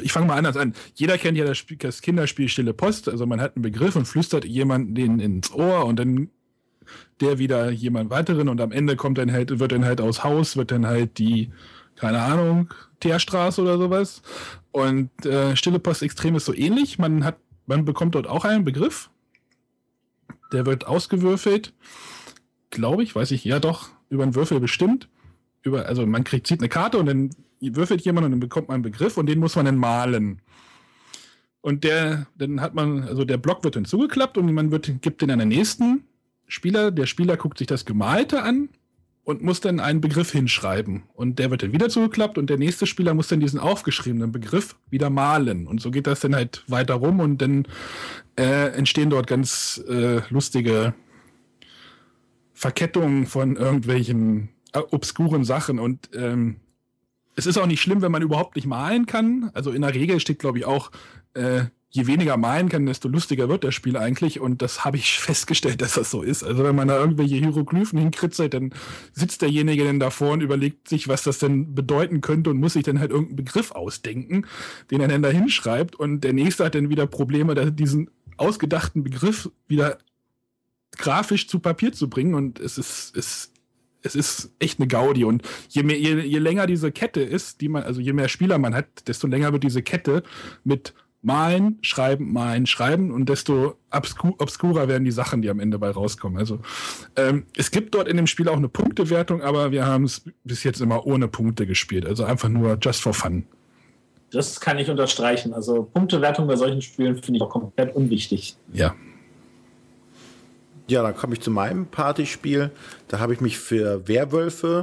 [0.00, 0.74] ich fange mal anders an.
[0.94, 3.08] Jeder kennt ja das, Spiel, das Kinderspiel Stille Post.
[3.08, 6.30] Also man hat einen Begriff und flüstert jemanden den ins Ohr und dann
[7.20, 10.56] der wieder jemand weiteren und am Ende kommt dann halt, wird dann halt aus Haus,
[10.56, 11.52] wird dann halt die,
[11.94, 14.22] keine Ahnung, Teerstraße oder sowas.
[14.72, 16.98] Und äh, Stille Post Extrem ist so ähnlich.
[16.98, 19.10] Man hat, man bekommt dort auch einen Begriff.
[20.52, 21.72] Der wird ausgewürfelt.
[22.70, 25.08] Glaube ich, weiß ich, ja doch, über einen Würfel bestimmt.
[25.62, 28.76] Über, also man kriegt, zieht eine Karte und dann würfelt jemand und dann bekommt man
[28.76, 30.40] einen Begriff und den muss man dann malen.
[31.60, 35.20] Und der, dann hat man, also der Block wird dann zugeklappt und man wird, gibt
[35.20, 36.04] den an den nächsten
[36.46, 36.90] Spieler.
[36.90, 38.70] Der Spieler guckt sich das Gemalte an
[39.24, 41.02] und muss dann einen Begriff hinschreiben.
[41.14, 44.76] Und der wird dann wieder zugeklappt und der nächste Spieler muss dann diesen aufgeschriebenen Begriff
[44.88, 45.66] wieder malen.
[45.66, 47.66] Und so geht das dann halt weiter rum und dann
[48.36, 50.94] äh, entstehen dort ganz äh, lustige
[52.54, 55.78] Verkettungen von irgendwelchen äh, obskuren Sachen.
[55.78, 56.56] Und ähm,
[57.36, 59.50] es ist auch nicht schlimm, wenn man überhaupt nicht malen kann.
[59.54, 60.90] Also in der Regel steht, glaube ich, auch,
[61.34, 64.40] äh, je weniger malen kann, desto lustiger wird das Spiel eigentlich.
[64.40, 66.44] Und das habe ich festgestellt, dass das so ist.
[66.44, 68.72] Also wenn man da irgendwelche Hieroglyphen hinkritzelt, dann
[69.12, 72.84] sitzt derjenige dann davor und überlegt sich, was das denn bedeuten könnte und muss sich
[72.84, 74.46] dann halt irgendeinen Begriff ausdenken,
[74.90, 75.96] den er dann da hinschreibt.
[75.96, 79.98] Und der nächste hat dann wieder Probleme, diesen ausgedachten Begriff wieder
[80.92, 82.34] grafisch zu Papier zu bringen.
[82.34, 83.49] Und es ist, es,
[84.02, 85.24] es ist echt eine Gaudi.
[85.24, 88.58] Und je, mehr, je, je länger diese Kette ist, die man, also je mehr Spieler
[88.58, 90.22] man hat, desto länger wird diese Kette
[90.64, 95.78] mit malen, schreiben, malen, schreiben und desto obskur obskurer werden die Sachen, die am Ende
[95.78, 96.38] bei rauskommen.
[96.38, 96.60] Also
[97.16, 100.64] ähm, es gibt dort in dem Spiel auch eine Punktewertung, aber wir haben es bis
[100.64, 102.06] jetzt immer ohne Punkte gespielt.
[102.06, 103.44] Also einfach nur just for fun.
[104.30, 105.52] Das kann ich unterstreichen.
[105.52, 108.56] Also Punktewertung bei solchen Spielen finde ich auch komplett unwichtig.
[108.72, 108.94] Ja.
[110.90, 112.72] Ja, dann komme ich zu meinem Partyspiel.
[113.06, 114.82] Da habe ich mich für Werwölfe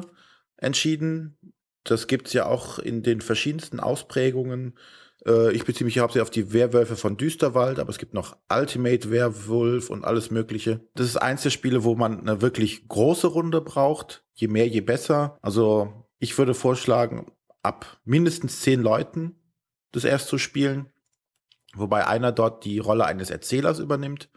[0.55, 1.38] entschieden.
[1.84, 4.78] Das gibt es ja auch in den verschiedensten Ausprägungen.
[5.26, 9.12] Äh, ich beziehe mich hauptsächlich auf die Werwölfe von Düsterwald, aber es gibt noch Ultimate
[9.12, 10.80] Werwolf und alles Mögliche.
[10.95, 14.24] Das ist eins der Spiele, wo man eine wirklich große Runde braucht.
[14.34, 15.38] Je mehr, je besser.
[15.41, 17.30] Also ich würde vorschlagen,
[17.64, 19.36] ab mindestens zehn Leuten
[19.91, 20.88] das erst zu spielen,
[21.76, 24.30] wobei einer dort die Rolle eines Erzählers übernimmt.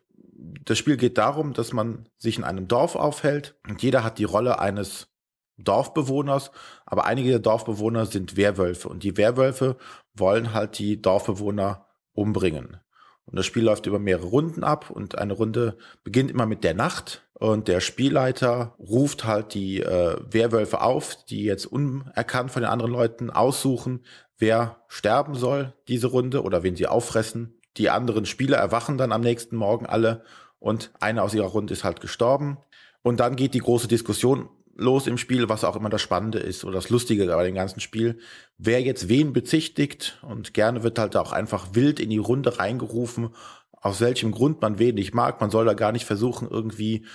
[0.62, 4.24] Das Spiel geht darum, dass man sich in einem Dorf aufhält und jeder hat die
[4.24, 5.08] Rolle eines
[5.56, 6.50] Dorfbewohners,
[6.86, 9.76] aber einige der Dorfbewohner sind Werwölfe und die Werwölfe
[10.14, 12.78] wollen halt die Dorfbewohner umbringen.
[13.24, 16.74] Und das Spiel läuft über mehrere Runden ab und eine Runde beginnt immer mit der
[16.74, 22.70] Nacht und der Spielleiter ruft halt die äh, Werwölfe auf, die jetzt unerkannt von den
[22.70, 24.04] anderen Leuten aussuchen,
[24.36, 27.60] wer sterben soll diese Runde oder wen sie auffressen.
[27.76, 30.24] Die anderen Spieler erwachen dann am nächsten Morgen alle
[30.60, 32.58] und einer aus ihrer Runde ist halt gestorben.
[33.02, 36.64] Und dann geht die große Diskussion los im Spiel, was auch immer das Spannende ist
[36.64, 38.18] oder das Lustige bei dem ganzen Spiel.
[38.56, 43.30] Wer jetzt wen bezichtigt und gerne wird halt auch einfach wild in die Runde reingerufen,
[43.72, 45.40] aus welchem Grund man wen nicht mag.
[45.40, 47.06] Man soll da gar nicht versuchen, irgendwie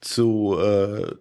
[0.00, 1.14] zu äh,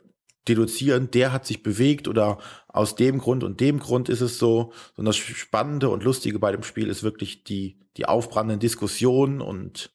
[0.48, 4.74] deduzieren, der hat sich bewegt oder aus dem Grund und dem Grund ist es so.
[4.96, 9.92] Sondern das Spannende und Lustige bei dem Spiel ist wirklich die, die aufbrandenden Diskussionen und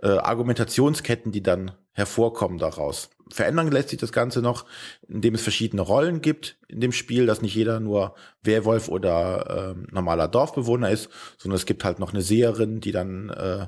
[0.00, 3.10] äh, Argumentationsketten, die dann hervorkommen daraus.
[3.30, 4.64] Verändern lässt sich das Ganze noch,
[5.08, 9.92] indem es verschiedene Rollen gibt in dem Spiel, dass nicht jeder nur Werwolf oder äh,
[9.92, 13.66] normaler Dorfbewohner ist, sondern es gibt halt noch eine Seherin, die dann äh,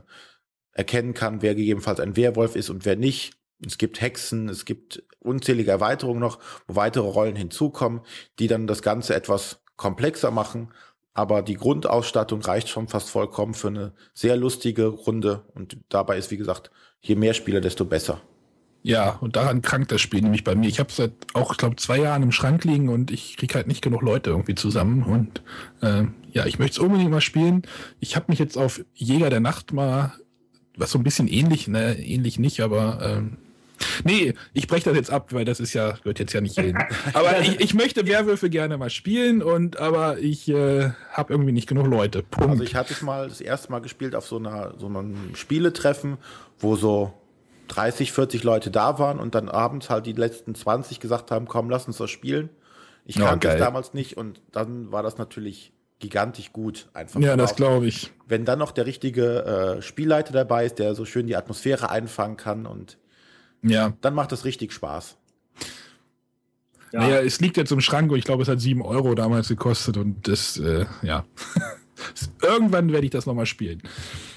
[0.72, 3.34] erkennen kann, wer gegebenenfalls ein Werwolf ist und wer nicht.
[3.66, 8.00] Es gibt Hexen, es gibt unzählige Erweiterungen noch, wo weitere Rollen hinzukommen,
[8.38, 10.72] die dann das Ganze etwas komplexer machen.
[11.20, 15.42] Aber die Grundausstattung reicht schon fast vollkommen für eine sehr lustige Runde.
[15.54, 16.70] Und dabei ist, wie gesagt,
[17.02, 18.22] je mehr Spieler, desto besser.
[18.82, 20.66] Ja, und daran krankt das Spiel nämlich bei mir.
[20.66, 23.66] Ich habe seit auch, ich glaube, zwei Jahren im Schrank liegen und ich kriege halt
[23.66, 25.02] nicht genug Leute irgendwie zusammen.
[25.02, 25.42] Und
[25.82, 27.64] äh, ja, ich möchte es unbedingt mal spielen.
[27.98, 30.14] Ich habe mich jetzt auf Jäger der Nacht mal,
[30.74, 33.36] was so ein bisschen ähnlich, ne, ähnlich nicht, aber ähm,
[34.04, 36.78] Nee, ich breche das jetzt ab, weil das ist ja, wird jetzt ja nicht reden.
[37.14, 41.68] Aber ich, ich möchte Werwölfe gerne mal spielen und aber ich äh, habe irgendwie nicht
[41.68, 42.22] genug Leute.
[42.22, 42.50] Punkt.
[42.50, 46.18] Also ich hatte es mal das erste Mal gespielt auf so einer so einem Spieletreffen,
[46.58, 47.12] wo so
[47.68, 51.70] 30, 40 Leute da waren und dann abends halt die letzten 20 gesagt haben, komm,
[51.70, 52.50] lass uns das spielen.
[53.06, 53.60] Ich Ja, kannte es geil.
[53.60, 56.88] damals nicht und dann war das natürlich gigantisch gut.
[56.94, 58.10] Einfach ja, das glaube ich.
[58.26, 62.36] Wenn dann noch der richtige äh, Spielleiter dabei ist, der so schön die Atmosphäre einfangen
[62.36, 62.98] kann und
[63.62, 63.92] Ja.
[64.00, 65.16] dann macht es richtig Spaß.
[66.92, 67.00] Ja.
[67.00, 69.96] Naja, es liegt jetzt im Schrank und ich glaube, es hat 7 Euro damals gekostet
[69.96, 71.24] und das, äh, ja.
[72.42, 73.82] Irgendwann werde ich das nochmal spielen.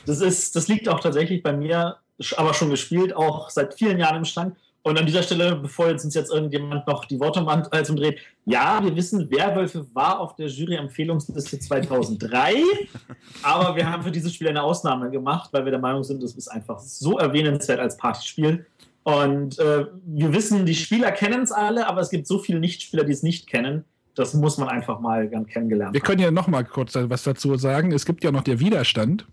[0.06, 1.98] Das, ist, das liegt auch tatsächlich bei mir,
[2.36, 4.56] aber schon gespielt, auch seit vielen Jahren im Schrank.
[4.86, 8.20] Und an dieser Stelle, bevor jetzt uns jetzt irgendjemand noch die Worte um Hals umdreht,
[8.44, 12.56] ja, wir wissen, Werwölfe war auf der Jury-Empfehlungsliste 2003,
[13.44, 16.34] aber wir haben für dieses Spiel eine Ausnahme gemacht, weil wir der Meinung sind, das
[16.34, 18.66] ist einfach so erwähnenswert als Partyspiel.
[19.04, 23.04] Und äh, wir wissen, die Spieler kennen es alle, aber es gibt so viele Nichtspieler,
[23.04, 23.84] die es nicht kennen.
[24.16, 27.92] Das muss man einfach mal gern kennengelernt Wir können ja nochmal kurz was dazu sagen.
[27.92, 29.26] Es gibt ja noch der Widerstand,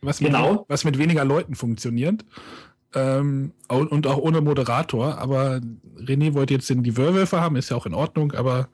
[0.00, 0.64] was mit, Genau.
[0.68, 2.24] was mit weniger Leuten funktioniert.
[2.94, 5.18] Ähm, und auch ohne Moderator.
[5.18, 5.60] Aber
[5.98, 8.32] René wollte jetzt den, die Werwölfe haben, ist ja auch in Ordnung.
[8.32, 8.68] Aber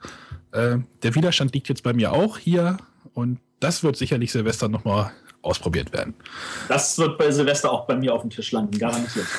[0.52, 2.78] äh, der Widerstand liegt jetzt bei mir auch hier.
[3.14, 5.10] Und das wird sicherlich Silvester nochmal
[5.42, 6.14] ausprobiert werden.
[6.68, 9.26] Das wird bei Silvester auch bei mir auf dem Tisch landen, garantiert.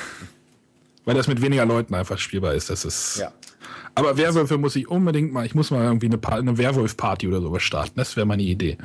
[1.05, 2.69] Weil das mit weniger Leuten einfach spielbar ist.
[2.69, 3.17] Das ist.
[3.17, 3.31] Ja.
[3.95, 7.63] Aber Werwölfe muss ich unbedingt mal, ich muss mal irgendwie eine, eine Werwolf-Party oder sowas
[7.63, 7.93] starten.
[7.95, 8.77] Das wäre meine Idee.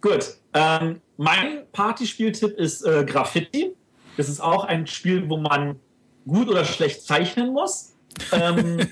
[0.00, 0.36] Gut.
[0.54, 3.74] Ähm, mein Partyspieltipp ist äh, Graffiti.
[4.16, 5.78] Das ist auch ein Spiel, wo man
[6.26, 7.94] gut oder schlecht zeichnen muss.
[8.32, 8.88] Ähm,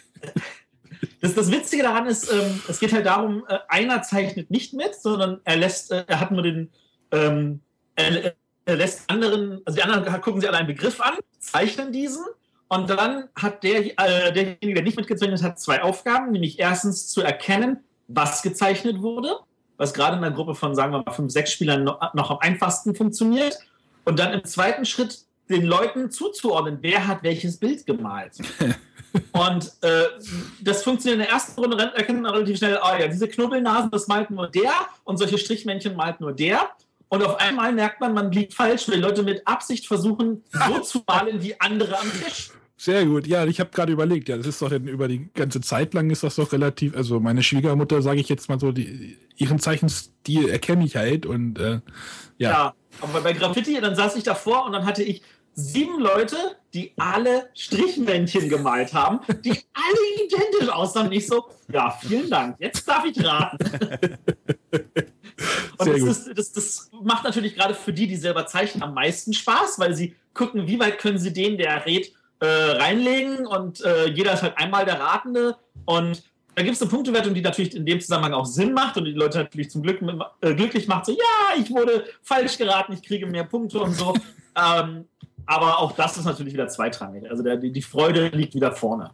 [1.21, 4.95] das, das Witzige daran ist, ähm, es geht halt darum, äh, einer zeichnet nicht mit,
[4.95, 6.71] sondern er lässt, äh, er hat nur den,
[7.11, 7.61] ähm,
[7.97, 8.35] er
[8.77, 12.25] lässt anderen, also die anderen gucken sich alle einen Begriff an, zeichnen diesen
[12.69, 17.23] und dann hat der, äh, derjenige, der nicht mitgezeichnet hat, zwei Aufgaben, nämlich erstens zu
[17.23, 19.39] erkennen, was gezeichnet wurde,
[19.79, 22.39] was gerade in einer Gruppe von, sagen wir mal, fünf, sechs Spielern noch, noch am
[22.41, 23.59] einfachsten funktioniert.
[24.05, 28.33] Und dann im zweiten Schritt den Leuten zuzuordnen, wer hat welches Bild gemalt.
[29.33, 30.05] Und äh,
[30.61, 34.07] das funktioniert in der ersten Runde, erkennt man relativ schnell, ah ja, diese Knubbelnasen, das
[34.07, 34.73] malt nur der
[35.05, 36.69] und solche Strichmännchen malt nur der.
[37.09, 41.03] Und auf einmal merkt man, man liegt falsch, weil Leute mit Absicht versuchen, so zu
[41.07, 42.51] malen wie andere am Tisch.
[42.81, 43.27] Sehr gut.
[43.27, 46.11] Ja, ich habe gerade überlegt, ja, das ist doch denn über die ganze Zeit lang
[46.11, 50.49] ist das doch relativ, also meine Schwiegermutter, sage ich jetzt mal so, die, ihren Zeichenstil
[50.49, 51.81] erkenne ich halt und äh,
[52.37, 52.51] ja.
[52.51, 55.23] Ja, aber bei Graffiti, dann saß ich davor und dann hatte ich
[55.55, 56.37] sieben Leute,
[56.73, 61.09] die alle Strichmännchen gemalt haben, die alle identisch aussahen.
[61.09, 63.59] Und ich so, ja, vielen Dank, jetzt darf ich raten.
[65.79, 69.33] Und das, ist, das, das macht natürlich gerade für die, die selber zeichnen, am meisten
[69.33, 74.09] Spaß, weil sie gucken, wie weit können sie den, der rät, äh, reinlegen und äh,
[74.09, 76.23] jeder ist halt einmal der Ratende und
[76.55, 79.13] da gibt es eine Punktewertung, die natürlich in dem Zusammenhang auch Sinn macht und die
[79.13, 80.01] Leute natürlich zum Glück
[80.41, 84.15] äh, glücklich macht, so ja, ich wurde falsch geraten, ich kriege mehr Punkte und so.
[84.57, 85.07] ähm,
[85.47, 87.31] aber auch das ist natürlich wieder zweitrangig.
[87.31, 89.11] Also der, die Freude liegt wieder vorne.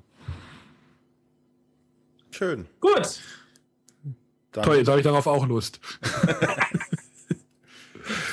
[2.31, 2.67] Schön.
[2.81, 3.21] Gut.
[4.55, 5.81] Dann Toll, jetzt habe ich darauf auch Lust.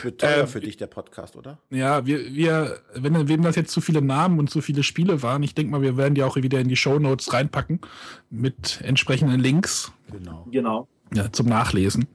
[0.04, 1.58] wird teuer Ähm, für dich, der Podcast, oder?
[1.72, 5.42] Ja, wir, wir, wenn, wenn das jetzt zu viele Namen und zu viele Spiele waren,
[5.42, 7.82] ich denke mal, wir werden die auch wieder in die Shownotes reinpacken
[8.30, 10.46] mit entsprechenden Links Genau.
[10.52, 10.88] Genau.
[11.14, 12.08] ja, zum Nachlesen.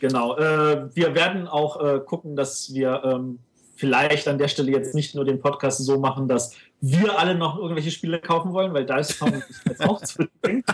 [0.00, 0.36] Genau.
[0.36, 3.38] Äh, wir werden auch äh, gucken, dass wir ähm,
[3.74, 7.58] vielleicht an der Stelle jetzt nicht nur den Podcast so machen, dass wir alle noch
[7.58, 9.20] irgendwelche Spiele kaufen wollen, weil da ist
[9.66, 10.64] jetzt auch zu denken.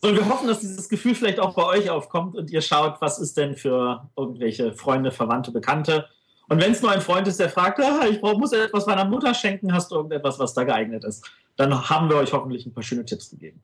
[0.00, 3.18] Sondern wir hoffen, dass dieses Gefühl vielleicht auch bei euch aufkommt und ihr schaut, was
[3.18, 6.06] ist denn für irgendwelche Freunde, Verwandte, Bekannte.
[6.48, 9.06] Und wenn es nur ein Freund ist, der fragt, ah, ich brauch, muss etwas meiner
[9.06, 11.24] Mutter schenken, hast du irgendetwas, was da geeignet ist,
[11.56, 13.62] dann haben wir euch hoffentlich ein paar schöne Tipps gegeben.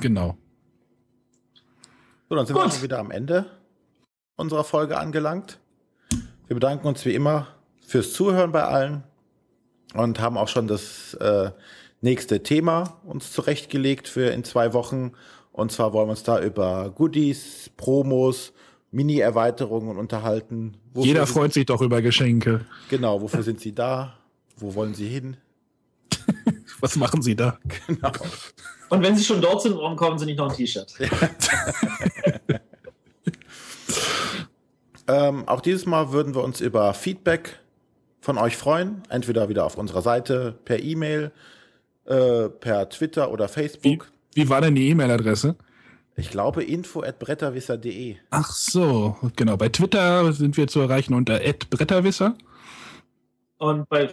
[0.00, 0.36] Genau.
[2.28, 2.66] So, dann sind Gut.
[2.66, 3.46] wir schon wieder am Ende
[4.36, 5.58] unserer Folge angelangt.
[6.46, 7.48] Wir bedanken uns wie immer
[7.88, 9.02] fürs Zuhören bei allen
[9.94, 11.50] und haben auch schon das äh,
[12.02, 15.12] nächste Thema uns zurechtgelegt für in zwei Wochen.
[15.52, 18.52] Und zwar wollen wir uns da über Goodies, Promos,
[18.90, 20.76] Mini-Erweiterungen unterhalten.
[20.92, 22.66] Wofür Jeder freut sich doch über Geschenke.
[22.90, 24.18] Genau, wofür sind sie da?
[24.58, 25.38] Wo wollen sie hin?
[26.80, 27.58] Was machen Sie da?
[27.86, 28.12] Genau.
[28.90, 30.94] Und wenn sie schon dort sind, warum kaufen sie nicht noch ein T-Shirt?
[35.08, 37.58] Ähm, auch dieses Mal würden wir uns über Feedback
[38.20, 39.02] von euch freuen.
[39.08, 41.32] Entweder wieder auf unserer Seite, per E-Mail,
[42.06, 44.10] äh, per Twitter oder Wie, Facebook.
[44.34, 45.56] wie war denn die E-Mail-Adresse?
[46.16, 48.16] Ich glaube info at bretterwisser.de.
[48.30, 49.56] Ach so, genau.
[49.56, 51.38] Bei Twitter sind wir zu erreichen unter
[51.70, 52.34] @bretterwisser.
[53.58, 54.12] Und bei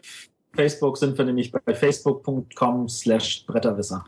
[0.54, 4.06] Facebook sind wir nämlich bei facebook.com slash Bretterwisser.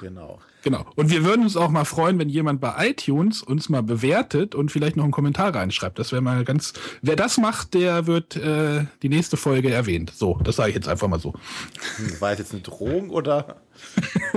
[0.00, 0.38] Genau.
[0.62, 0.86] Genau.
[0.94, 4.70] Und wir würden uns auch mal freuen, wenn jemand bei iTunes uns mal bewertet und
[4.70, 5.98] vielleicht noch einen Kommentar reinschreibt.
[5.98, 6.72] Das wäre mal ganz.
[7.02, 10.12] Wer das macht, der wird äh, die nächste Folge erwähnt.
[10.14, 11.34] So, das sage ich jetzt einfach mal so.
[11.96, 13.56] Hm, war das jetzt eine Drohung oder?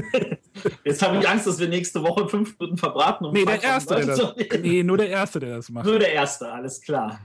[0.83, 3.25] Jetzt habe ich Angst, dass wir nächste Woche fünf Minuten verbraten.
[3.25, 5.85] Um nee, der Erste, der das, nee, nur der Erste, der das macht.
[5.85, 7.19] Nur der Erste, alles klar.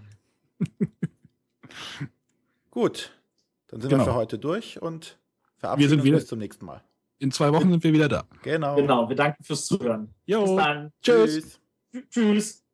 [2.70, 3.12] Gut,
[3.68, 4.02] dann sind genau.
[4.02, 5.18] wir für heute durch und
[5.58, 6.82] verabschieden wir sind wieder, bis zum nächsten Mal.
[7.20, 8.24] In zwei Wochen sind wir wieder da.
[8.42, 8.74] Genau.
[8.76, 10.12] Genau, wir danken fürs Zuhören.
[10.24, 10.42] Jo.
[10.42, 10.90] Bis dann.
[11.02, 11.60] Tschüss.
[12.08, 12.64] Tschüss.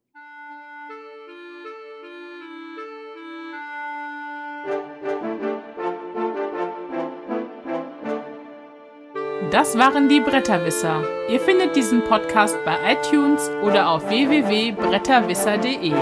[9.51, 11.03] Das waren die Bretterwisser.
[11.29, 15.93] Ihr findet diesen Podcast bei iTunes oder auf www.bretterwisser.de.